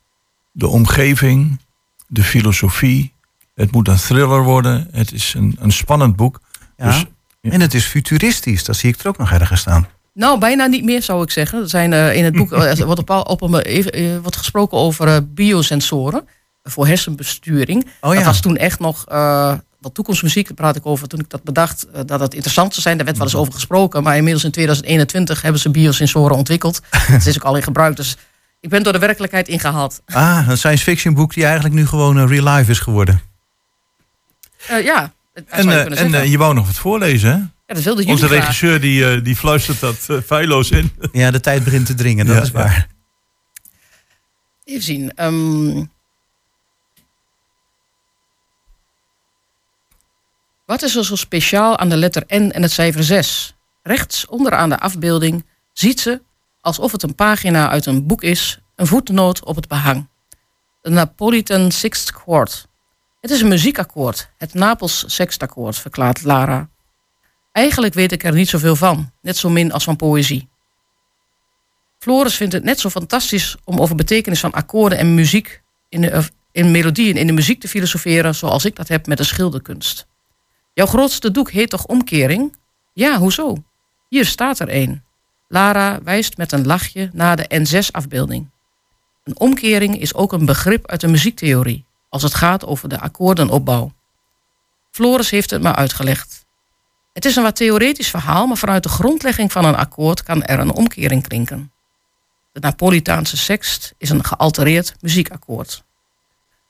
de 0.52 0.66
omgeving, 0.68 1.60
de 2.06 2.22
filosofie. 2.22 3.12
Het 3.54 3.72
moet 3.72 3.88
een 3.88 3.96
thriller 3.96 4.42
worden. 4.42 4.88
Het 4.92 5.12
is 5.12 5.34
een, 5.36 5.56
een 5.60 5.72
spannend 5.72 6.16
boek. 6.16 6.40
Ja. 6.76 6.86
Dus 6.86 7.04
Ja. 7.40 7.50
En 7.50 7.60
het 7.60 7.74
is 7.74 7.84
futuristisch, 7.84 8.64
dat 8.64 8.76
zie 8.76 8.90
ik 8.92 9.00
er 9.00 9.08
ook 9.08 9.18
nog 9.18 9.30
ergens 9.30 9.60
staan. 9.60 9.86
Nou, 10.14 10.38
bijna 10.38 10.66
niet 10.66 10.84
meer 10.84 11.02
zou 11.02 11.22
ik 11.22 11.30
zeggen. 11.30 11.60
Er 11.62 11.68
zijn, 11.68 11.92
eh, 11.92 12.16
in 12.16 12.24
het 12.24 12.36
boek 12.36 12.50
wordt, 12.50 13.04
op, 13.04 13.10
op 13.10 13.42
een, 13.42 13.60
even, 13.60 14.22
wordt 14.22 14.36
gesproken 14.36 14.78
over 14.78 15.32
biosensoren 15.32 16.28
voor 16.62 16.86
hersenbesturing. 16.86 17.86
Oh 18.00 18.10
ja. 18.12 18.16
Dat 18.18 18.24
was 18.26 18.40
toen 18.40 18.56
echt 18.56 18.78
nog, 18.80 19.04
eh 19.08 19.52
wat 19.84 19.94
toekomstmuziek 19.94 20.46
daar 20.46 20.54
praat 20.56 20.76
ik 20.76 20.86
over, 20.86 21.08
toen 21.08 21.20
ik 21.20 21.30
dat 21.30 21.42
bedacht, 21.42 21.86
eh, 21.92 22.00
dat 22.06 22.20
het 22.20 22.34
interessant 22.34 22.70
zou 22.70 22.82
zijn. 22.82 22.96
Daar 22.96 23.06
werd 23.06 23.18
wel 23.18 23.26
eens 23.26 23.36
over 23.36 23.52
gesproken, 23.52 24.02
maar 24.02 24.16
inmiddels 24.16 24.44
in 24.44 24.50
2021 24.50 25.42
hebben 25.42 25.60
ze 25.60 25.70
biosensoren 25.70 26.36
ontwikkeld. 26.36 26.80
Het 26.90 27.26
is 27.26 27.36
ook 27.36 27.44
al 27.44 27.56
in 27.56 27.62
gebruik, 27.62 27.96
dus 27.96 28.16
ik 28.60 28.68
ben 28.70 28.82
door 28.82 28.92
de 28.92 28.98
werkelijkheid 28.98 29.48
ingehaald. 29.48 30.02
Ah, 30.06 30.46
een 30.48 30.58
science 30.58 30.82
fiction 30.84 31.14
boek 31.14 31.34
die 31.34 31.44
eigenlijk 31.44 31.74
nu 31.74 31.86
gewoon 31.86 32.16
een 32.16 32.26
real 32.28 32.54
life 32.54 32.70
is 32.70 32.78
geworden. 32.78 33.20
Eh, 34.66 34.84
ja, 34.84 35.12
dat 35.34 35.44
zou 35.50 35.70
En, 35.70 35.78
je 35.78 35.84
eh, 35.94 36.00
en 36.00 36.14
eh, 36.14 36.30
je 36.30 36.38
wou 36.38 36.54
nog 36.54 36.66
wat 36.66 36.76
voorlezen, 36.76 37.30
hè? 37.30 37.36
ja, 37.36 37.74
dat 37.74 37.82
wilde 37.82 38.06
Onze 38.06 38.26
regisseur 38.26 38.80
die, 38.80 39.10
eh, 39.10 39.24
die 39.24 39.36
fluistert 39.36 39.80
dat 39.80 40.06
eh, 40.08 40.16
feilloos 40.26 40.70
in. 40.70 40.92
Ja, 41.12 41.30
de 41.30 41.40
tijd 41.40 41.64
begint 41.64 41.86
te 41.86 41.94
dringen, 41.94 42.26
dat 42.26 42.36
Ja, 42.36 42.42
is 42.42 42.48
ja. 42.48 42.52
waar. 42.54 42.86
Even 44.64 44.82
zien. 44.82 45.12
ehm. 45.14 45.82
Wat 50.66 50.82
is 50.82 50.96
er 50.96 51.04
zo 51.04 51.16
speciaal 51.16 51.78
aan 51.78 51.88
de 51.88 51.96
letter 51.96 52.24
N 52.28 52.50
en 52.50 52.62
het 52.62 52.72
cijfer 52.72 53.04
6? 53.04 53.54
Rechts 53.82 54.26
onderaan 54.26 54.68
de 54.68 54.78
afbeelding 54.78 55.46
ziet 55.72 56.00
ze, 56.00 56.22
alsof 56.60 56.92
het 56.92 57.02
een 57.02 57.14
pagina 57.14 57.68
uit 57.68 57.86
een 57.86 58.06
boek 58.06 58.22
is, 58.22 58.58
een 58.76 58.86
voetnoot 58.86 59.44
op 59.44 59.56
het 59.56 59.68
behang. 59.68 60.08
De 60.82 60.90
Napolitan 60.90 61.70
Sixth 61.70 62.10
Chord. 62.10 62.66
Het 63.20 63.30
is 63.30 63.40
een 63.40 63.48
muziekakkoord, 63.48 64.30
het 64.38 64.54
Napels 64.54 65.04
sextakkoord, 65.06 65.78
verklaart 65.78 66.24
Lara. 66.24 66.68
Eigenlijk 67.52 67.94
weet 67.94 68.12
ik 68.12 68.24
er 68.24 68.34
niet 68.34 68.48
zoveel 68.48 68.76
van, 68.76 69.12
net 69.20 69.36
zo 69.36 69.50
min 69.50 69.72
als 69.72 69.84
van 69.84 69.96
poëzie. 69.96 70.48
Floris 71.98 72.34
vindt 72.34 72.52
het 72.52 72.64
net 72.64 72.80
zo 72.80 72.90
fantastisch 72.90 73.56
om 73.64 73.78
over 73.78 73.96
betekenis 73.96 74.40
van 74.40 74.52
akkoorden 74.52 74.98
en 74.98 75.14
muziek 75.14 75.62
in, 75.88 76.00
de, 76.00 76.28
in 76.52 76.70
melodieën 76.70 77.16
in 77.16 77.26
de 77.26 77.32
muziek 77.32 77.60
te 77.60 77.68
filosoferen 77.68 78.34
zoals 78.34 78.64
ik 78.64 78.76
dat 78.76 78.88
heb 78.88 79.06
met 79.06 79.18
de 79.18 79.24
schilderkunst. 79.24 80.06
Jouw 80.74 80.86
grootste 80.86 81.30
doek 81.30 81.50
heet 81.50 81.70
toch 81.70 81.86
omkering? 81.86 82.56
Ja, 82.92 83.18
hoezo? 83.18 83.56
Hier 84.08 84.24
staat 84.24 84.58
er 84.58 84.74
een. 84.74 85.02
Lara 85.48 86.02
wijst 86.02 86.36
met 86.36 86.52
een 86.52 86.66
lachje 86.66 87.10
naar 87.12 87.36
de 87.36 87.66
N6-afbeelding. 87.66 88.50
Een 89.24 89.38
omkering 89.38 90.00
is 90.00 90.14
ook 90.14 90.32
een 90.32 90.46
begrip 90.46 90.86
uit 90.86 91.00
de 91.00 91.08
muziektheorie, 91.08 91.84
als 92.08 92.22
het 92.22 92.34
gaat 92.34 92.66
over 92.66 92.88
de 92.88 93.00
akkoordenopbouw. 93.00 93.92
Floris 94.90 95.30
heeft 95.30 95.50
het 95.50 95.62
me 95.62 95.74
uitgelegd. 95.74 96.46
Het 97.12 97.24
is 97.24 97.36
een 97.36 97.42
wat 97.42 97.56
theoretisch 97.56 98.10
verhaal, 98.10 98.46
maar 98.46 98.56
vanuit 98.56 98.82
de 98.82 98.88
grondlegging 98.88 99.52
van 99.52 99.64
een 99.64 99.76
akkoord 99.76 100.22
kan 100.22 100.44
er 100.44 100.58
een 100.58 100.72
omkering 100.72 101.28
klinken. 101.28 101.72
De 102.52 102.60
Napolitaanse 102.60 103.36
sext 103.36 103.94
is 103.98 104.10
een 104.10 104.24
gealtereerd 104.24 104.94
muziekakkoord. 105.00 105.84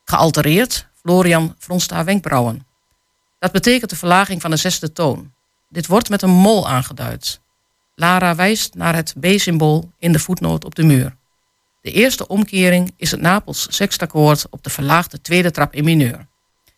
Gealtereerd, 0.04 0.88
Florian 1.00 1.54
fronst 1.58 1.90
haar 1.90 2.04
wenkbrauwen. 2.04 2.66
Dat 3.44 3.52
betekent 3.52 3.90
de 3.90 3.96
verlaging 3.96 4.40
van 4.40 4.50
de 4.50 4.56
zesde 4.56 4.92
toon. 4.92 5.32
Dit 5.68 5.86
wordt 5.86 6.08
met 6.08 6.22
een 6.22 6.30
mol 6.30 6.68
aangeduid. 6.68 7.40
Lara 7.94 8.34
wijst 8.34 8.74
naar 8.74 8.94
het 8.94 9.14
B-symbool 9.20 9.92
in 9.98 10.12
de 10.12 10.18
voetnoot 10.18 10.64
op 10.64 10.74
de 10.74 10.82
muur. 10.84 11.16
De 11.80 11.92
eerste 11.92 12.26
omkering 12.28 12.92
is 12.96 13.10
het 13.10 13.20
Napels 13.20 13.66
sextakkoord 13.70 14.46
op 14.50 14.62
de 14.62 14.70
verlaagde 14.70 15.20
tweede 15.20 15.50
trap 15.50 15.74
in 15.74 15.84
mineur. 15.84 16.26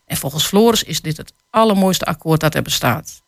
En 0.05 0.17
volgens 0.17 0.45
Floris 0.45 0.83
is 0.83 1.01
dit 1.01 1.17
het 1.17 1.33
allermooiste 1.49 2.05
akkoord 2.05 2.39
dat 2.39 2.55
er 2.55 2.61
bestaat. 2.61 3.21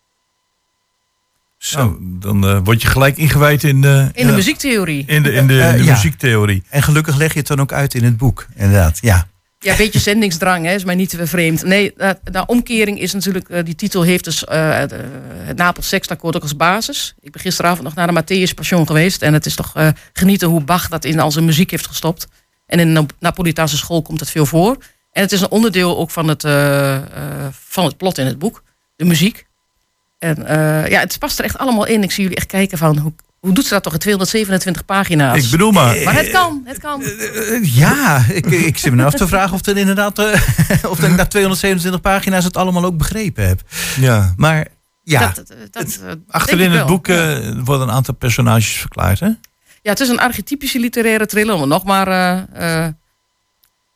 Zo, 1.57 1.97
dan 2.01 2.47
eh, 2.47 2.59
word 2.63 2.81
je 2.81 2.87
gelijk 2.87 3.17
ingewijd 3.17 3.63
in 3.63 3.81
de, 3.81 4.09
In 4.13 4.27
de 4.27 4.33
muziektheorie. 4.33 5.03
in 5.07 5.23
de, 5.23 5.31
in 5.31 5.47
de, 5.47 5.61
Eh, 5.61 5.71
in 5.71 5.77
de 5.77 5.83
ja. 5.83 5.91
muziektheorie. 5.93 6.63
En 6.69 6.83
gelukkig 6.83 7.15
leg 7.15 7.33
je 7.33 7.39
het 7.39 7.47
dan 7.47 7.59
ook 7.61 7.71
uit 7.73 7.93
in 7.93 8.03
het 8.03 8.17
boek, 8.17 8.47
inderdaad. 8.55 8.97
Ja. 9.01 9.27
Ja, 9.61 9.71
een 9.71 9.77
beetje 9.77 9.99
zendingsdrang, 9.99 10.65
hè, 10.65 10.73
is 10.73 10.83
mij 10.83 10.95
niet 10.95 11.15
vreemd. 11.21 11.63
Nee, 11.63 11.93
de, 11.97 12.17
de 12.23 12.45
omkering 12.45 12.99
is 12.99 13.13
natuurlijk, 13.13 13.49
eh, 13.49 13.63
die 13.63 13.75
titel 13.75 14.01
heeft 14.01 14.23
dus 14.23 14.45
eh, 14.45 14.79
het 15.43 15.57
Napels 15.57 15.87
Sextakkoord 15.87 16.35
ook 16.35 16.41
als 16.41 16.55
basis. 16.55 17.13
Ik 17.21 17.31
ben 17.31 17.41
gisteravond 17.41 17.83
nog 17.83 17.95
naar 17.95 18.07
de 18.13 18.23
Matthäus 18.23 18.53
Passion 18.55 18.87
geweest 18.87 19.21
en 19.21 19.33
het 19.33 19.45
is 19.45 19.55
toch 19.55 19.75
eh, 19.75 19.87
genieten 20.13 20.47
hoe 20.47 20.61
Bach 20.61 20.87
dat 20.89 21.05
in 21.05 21.19
al 21.19 21.31
zijn 21.31 21.45
muziek 21.45 21.71
heeft 21.71 21.87
gestopt. 21.87 22.27
En 22.65 22.79
in 22.79 22.87
de 22.87 22.93
Nap- 22.93 23.13
Napolitaanse 23.19 23.77
school 23.77 24.01
komt 24.01 24.19
het 24.19 24.29
veel 24.29 24.45
voor. 24.45 24.77
En 25.11 25.21
het 25.21 25.31
is 25.31 25.41
een 25.41 25.51
onderdeel 25.51 25.97
ook 25.97 26.11
van 26.11 26.27
het, 26.27 26.43
eh, 26.43 26.95
eh, 26.95 27.03
van 27.51 27.85
het 27.85 27.97
plot 27.97 28.17
in 28.17 28.25
het 28.25 28.39
boek, 28.39 28.63
de 28.95 29.05
muziek. 29.05 29.45
En 30.19 30.45
eh, 30.45 30.89
ja, 30.89 30.99
het 30.99 31.19
past 31.19 31.39
er 31.39 31.45
echt 31.45 31.57
allemaal 31.57 31.85
in. 31.85 32.03
Ik 32.03 32.11
zie 32.11 32.23
jullie 32.23 32.37
echt 32.37 32.47
kijken 32.47 32.77
van, 32.77 32.97
hoe, 32.97 33.13
hoe 33.39 33.53
doet 33.53 33.63
ze 33.65 33.73
dat 33.73 33.83
toch 33.83 33.93
in 33.93 33.99
227 33.99 34.85
pagina's? 34.85 35.43
Ik 35.43 35.51
bedoel 35.51 35.71
maar. 35.71 36.03
maar 36.03 36.15
het 36.15 36.29
kan, 36.29 36.61
het 36.65 36.77
kan. 36.79 37.01
Eh, 37.01 37.75
ja, 37.75 38.25
ik, 38.29 38.45
ik 38.45 38.77
zit 38.77 38.91
me 38.91 38.95
nou 38.97 39.07
af 39.07 39.13
te 39.13 39.27
vragen 39.27 39.53
of, 39.53 39.65
er 39.65 39.77
inderdaad, 39.77 40.19
eh, 40.19 40.41
of 40.91 41.03
ik 41.03 41.15
na 41.15 41.25
227 41.25 42.01
pagina's 42.01 42.43
het 42.43 42.57
allemaal 42.57 42.85
ook 42.85 42.97
begrepen 42.97 43.47
heb. 43.47 43.61
Ja. 43.99 44.33
Maar 44.37 44.67
ja, 45.03 45.31
Dat, 45.35 45.53
dat, 45.71 45.99
eh, 46.05 46.11
Achterin 46.29 46.71
het 46.71 46.85
boek 46.85 47.07
eh, 47.07 47.37
worden 47.63 47.87
een 47.87 47.93
aantal 47.93 48.13
personages 48.13 48.71
verklaard, 48.79 49.19
hè? 49.19 49.29
Ja, 49.81 49.91
het 49.91 49.99
is 49.99 50.09
een 50.09 50.19
archetypische 50.19 50.79
literaire 50.79 51.25
thriller, 51.25 51.53
om 51.53 51.59
het 51.61 51.69
nog 51.69 51.83
maar 51.83 52.07
eh, 52.07 52.85
eh, 52.87 52.93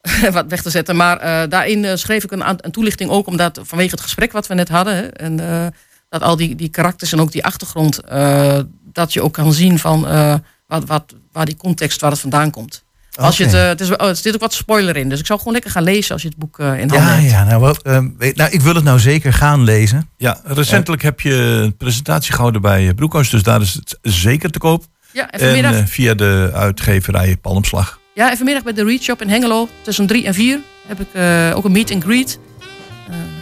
wat 0.34 0.46
weg 0.48 0.62
te 0.62 0.70
zetten. 0.70 0.96
Maar 0.96 1.18
eh, 1.18 1.50
daarin 1.50 1.86
eh, 1.86 1.96
schreef 1.96 2.24
ik 2.24 2.32
een, 2.32 2.50
een 2.66 2.72
toelichting 2.72 3.10
ook 3.10 3.28
omdat 3.28 3.60
vanwege 3.64 3.92
het 3.92 4.02
gesprek 4.02 4.32
wat 4.32 4.48
we 4.48 4.54
net 4.54 4.70
hadden. 4.70 4.96
Hè, 4.96 5.08
en 5.08 5.40
eh, 5.40 5.68
dat 6.10 6.22
al 6.22 6.36
die, 6.36 6.56
die 6.56 6.70
karakters 6.70 7.12
en 7.12 7.20
ook 7.20 7.32
die 7.32 7.46
achtergrond, 7.46 8.00
eh, 8.00 8.60
dat 8.94 9.14
je 9.14 9.22
ook 9.22 9.34
kan 9.34 9.54
zien 9.54 9.80
van 9.80 10.08
eh, 10.08 10.36
wat, 10.68 10.86
wat, 10.86 11.14
waar 11.32 11.46
die 11.46 11.58
context, 11.58 12.02
waar 12.02 12.12
het 12.12 12.20
vandaan 12.20 12.52
komt. 12.52 12.84
Als 13.16 13.38
je 13.38 13.44
het, 13.44 13.54
eh, 13.54 13.68
het 13.68 13.82
is, 13.82 13.90
oh, 13.90 14.08
er 14.08 14.16
zit 14.16 14.34
ook 14.34 14.42
wat 14.42 14.54
spoiler 14.54 14.98
in, 14.98 15.10
dus 15.10 15.20
ik 15.20 15.26
zou 15.26 15.40
gewoon 15.40 15.54
lekker 15.54 15.72
gaan 15.72 15.84
lezen 15.84 16.14
als 16.14 16.22
je 16.22 16.28
het 16.28 16.38
boek 16.38 16.60
eh, 16.60 16.66
in 16.68 16.90
handen 16.90 16.98
ja, 16.98 17.04
hebt. 17.06 17.30
ja 17.32 17.44
nou, 17.44 17.62
wel, 17.62 17.76
eh, 17.84 18.06
weet- 18.18 18.36
nou, 18.36 18.52
ik 18.52 18.62
wil 18.62 18.76
het 18.76 18.84
nou 18.84 19.00
zeker 19.00 19.34
gaan 19.34 19.64
lezen. 19.64 20.10
Ja, 20.18 20.40
recentelijk 20.44 21.02
heb 21.02 21.20
je 21.22 21.34
een 21.34 21.78
presentatie 21.78 22.34
gehouden 22.34 22.62
bij 22.62 22.94
Broekhuis, 22.94 23.30
dus 23.30 23.44
daar 23.44 23.62
is 23.62 23.74
het 23.74 23.98
zeker 24.02 24.50
te 24.52 24.60
koop. 24.60 24.84
Ja, 25.12 25.30
en 25.32 25.40
En 25.40 25.46
vanmiddag, 25.46 25.90
via 25.90 26.14
de 26.14 26.50
uitgeverij 26.54 27.38
Palmslag. 27.38 28.00
ja, 28.14 28.30
en 28.30 28.36
vanmiddag 28.38 28.64
bij 28.64 28.74
de 28.74 28.84
Read 28.84 29.02
Shop 29.02 29.22
in 29.22 29.30
Hengelo 29.30 29.68
tussen 29.82 30.08
drie 30.08 30.26
en 30.26 30.34
vier 30.34 30.60
heb 30.88 31.00
ik 31.00 31.08
eh, 31.14 31.52
ook 31.56 31.66
een 31.66 31.72
meet 31.72 31.92
and 31.92 32.04
greet. 32.04 32.40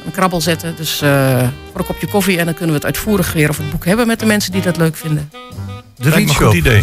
Een 0.05 0.11
krabbel 0.11 0.41
zetten, 0.41 0.75
dus 0.75 1.01
eh, 1.01 1.37
voor 1.71 1.79
een 1.79 1.85
kopje 1.85 2.07
koffie. 2.07 2.37
En 2.37 2.45
dan 2.45 2.53
kunnen 2.53 2.75
we 2.75 2.85
het 2.85 2.85
uitvoerig 2.85 3.33
weer 3.33 3.49
over 3.49 3.61
het 3.61 3.71
boek 3.71 3.85
hebben 3.85 4.07
met 4.07 4.19
de 4.19 4.25
mensen 4.25 4.51
die 4.51 4.61
dat 4.61 4.77
leuk 4.77 4.95
vinden. 4.95 5.31
De 5.95 6.27
goed 6.27 6.53
idee. 6.53 6.81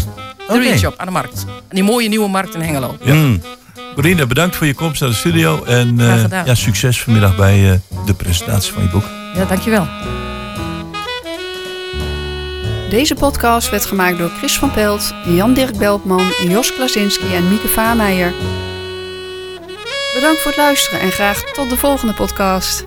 De. 0.49 0.59
Read 0.61 0.79
Shop 0.79 0.95
aan 0.97 1.07
de 1.07 1.13
markt. 1.13 1.45
Die 1.69 1.83
mooie 1.83 2.09
nieuwe 2.09 2.29
markt 2.29 2.55
in 2.55 2.61
Hengelo. 2.61 2.97
Ja. 3.03 3.15
Mm. 3.15 3.41
Corine, 3.95 4.27
bedankt 4.27 4.57
voor 4.57 4.67
je 4.67 4.75
komst 4.75 5.01
naar 5.01 5.11
de 5.11 5.17
studio. 5.17 5.65
En 5.65 6.01
eh, 6.01 6.45
ja, 6.45 6.55
succes 6.55 7.03
vanmiddag 7.03 7.37
bij 7.37 7.73
eh, 7.73 7.79
de 8.07 8.15
presentatie 8.15 8.73
van 8.73 8.83
je 8.83 8.89
boek. 8.89 9.05
Ja, 9.35 9.45
dankjewel. 9.45 9.87
Deze 12.91 13.15
podcast 13.15 13.71
werd 13.71 13.87
gemaakt 13.87 14.19
door 14.19 14.31
Chris 14.39 14.59
van 14.59 14.71
Pelt, 14.71 15.15
Jan-Dirk 15.25 15.77
Beltman, 15.77 16.33
Jos 16.49 16.75
Klasinski 16.75 17.35
en 17.35 17.49
Mieke 17.49 17.69
Vaameijer. 17.69 18.33
Bedankt 20.15 20.41
voor 20.41 20.51
het 20.51 20.61
luisteren 20.61 21.01
en 21.01 21.11
graag 21.11 21.43
tot 21.43 21.71
de 21.71 21.77
volgende 21.77 22.15
podcast. 22.15 22.85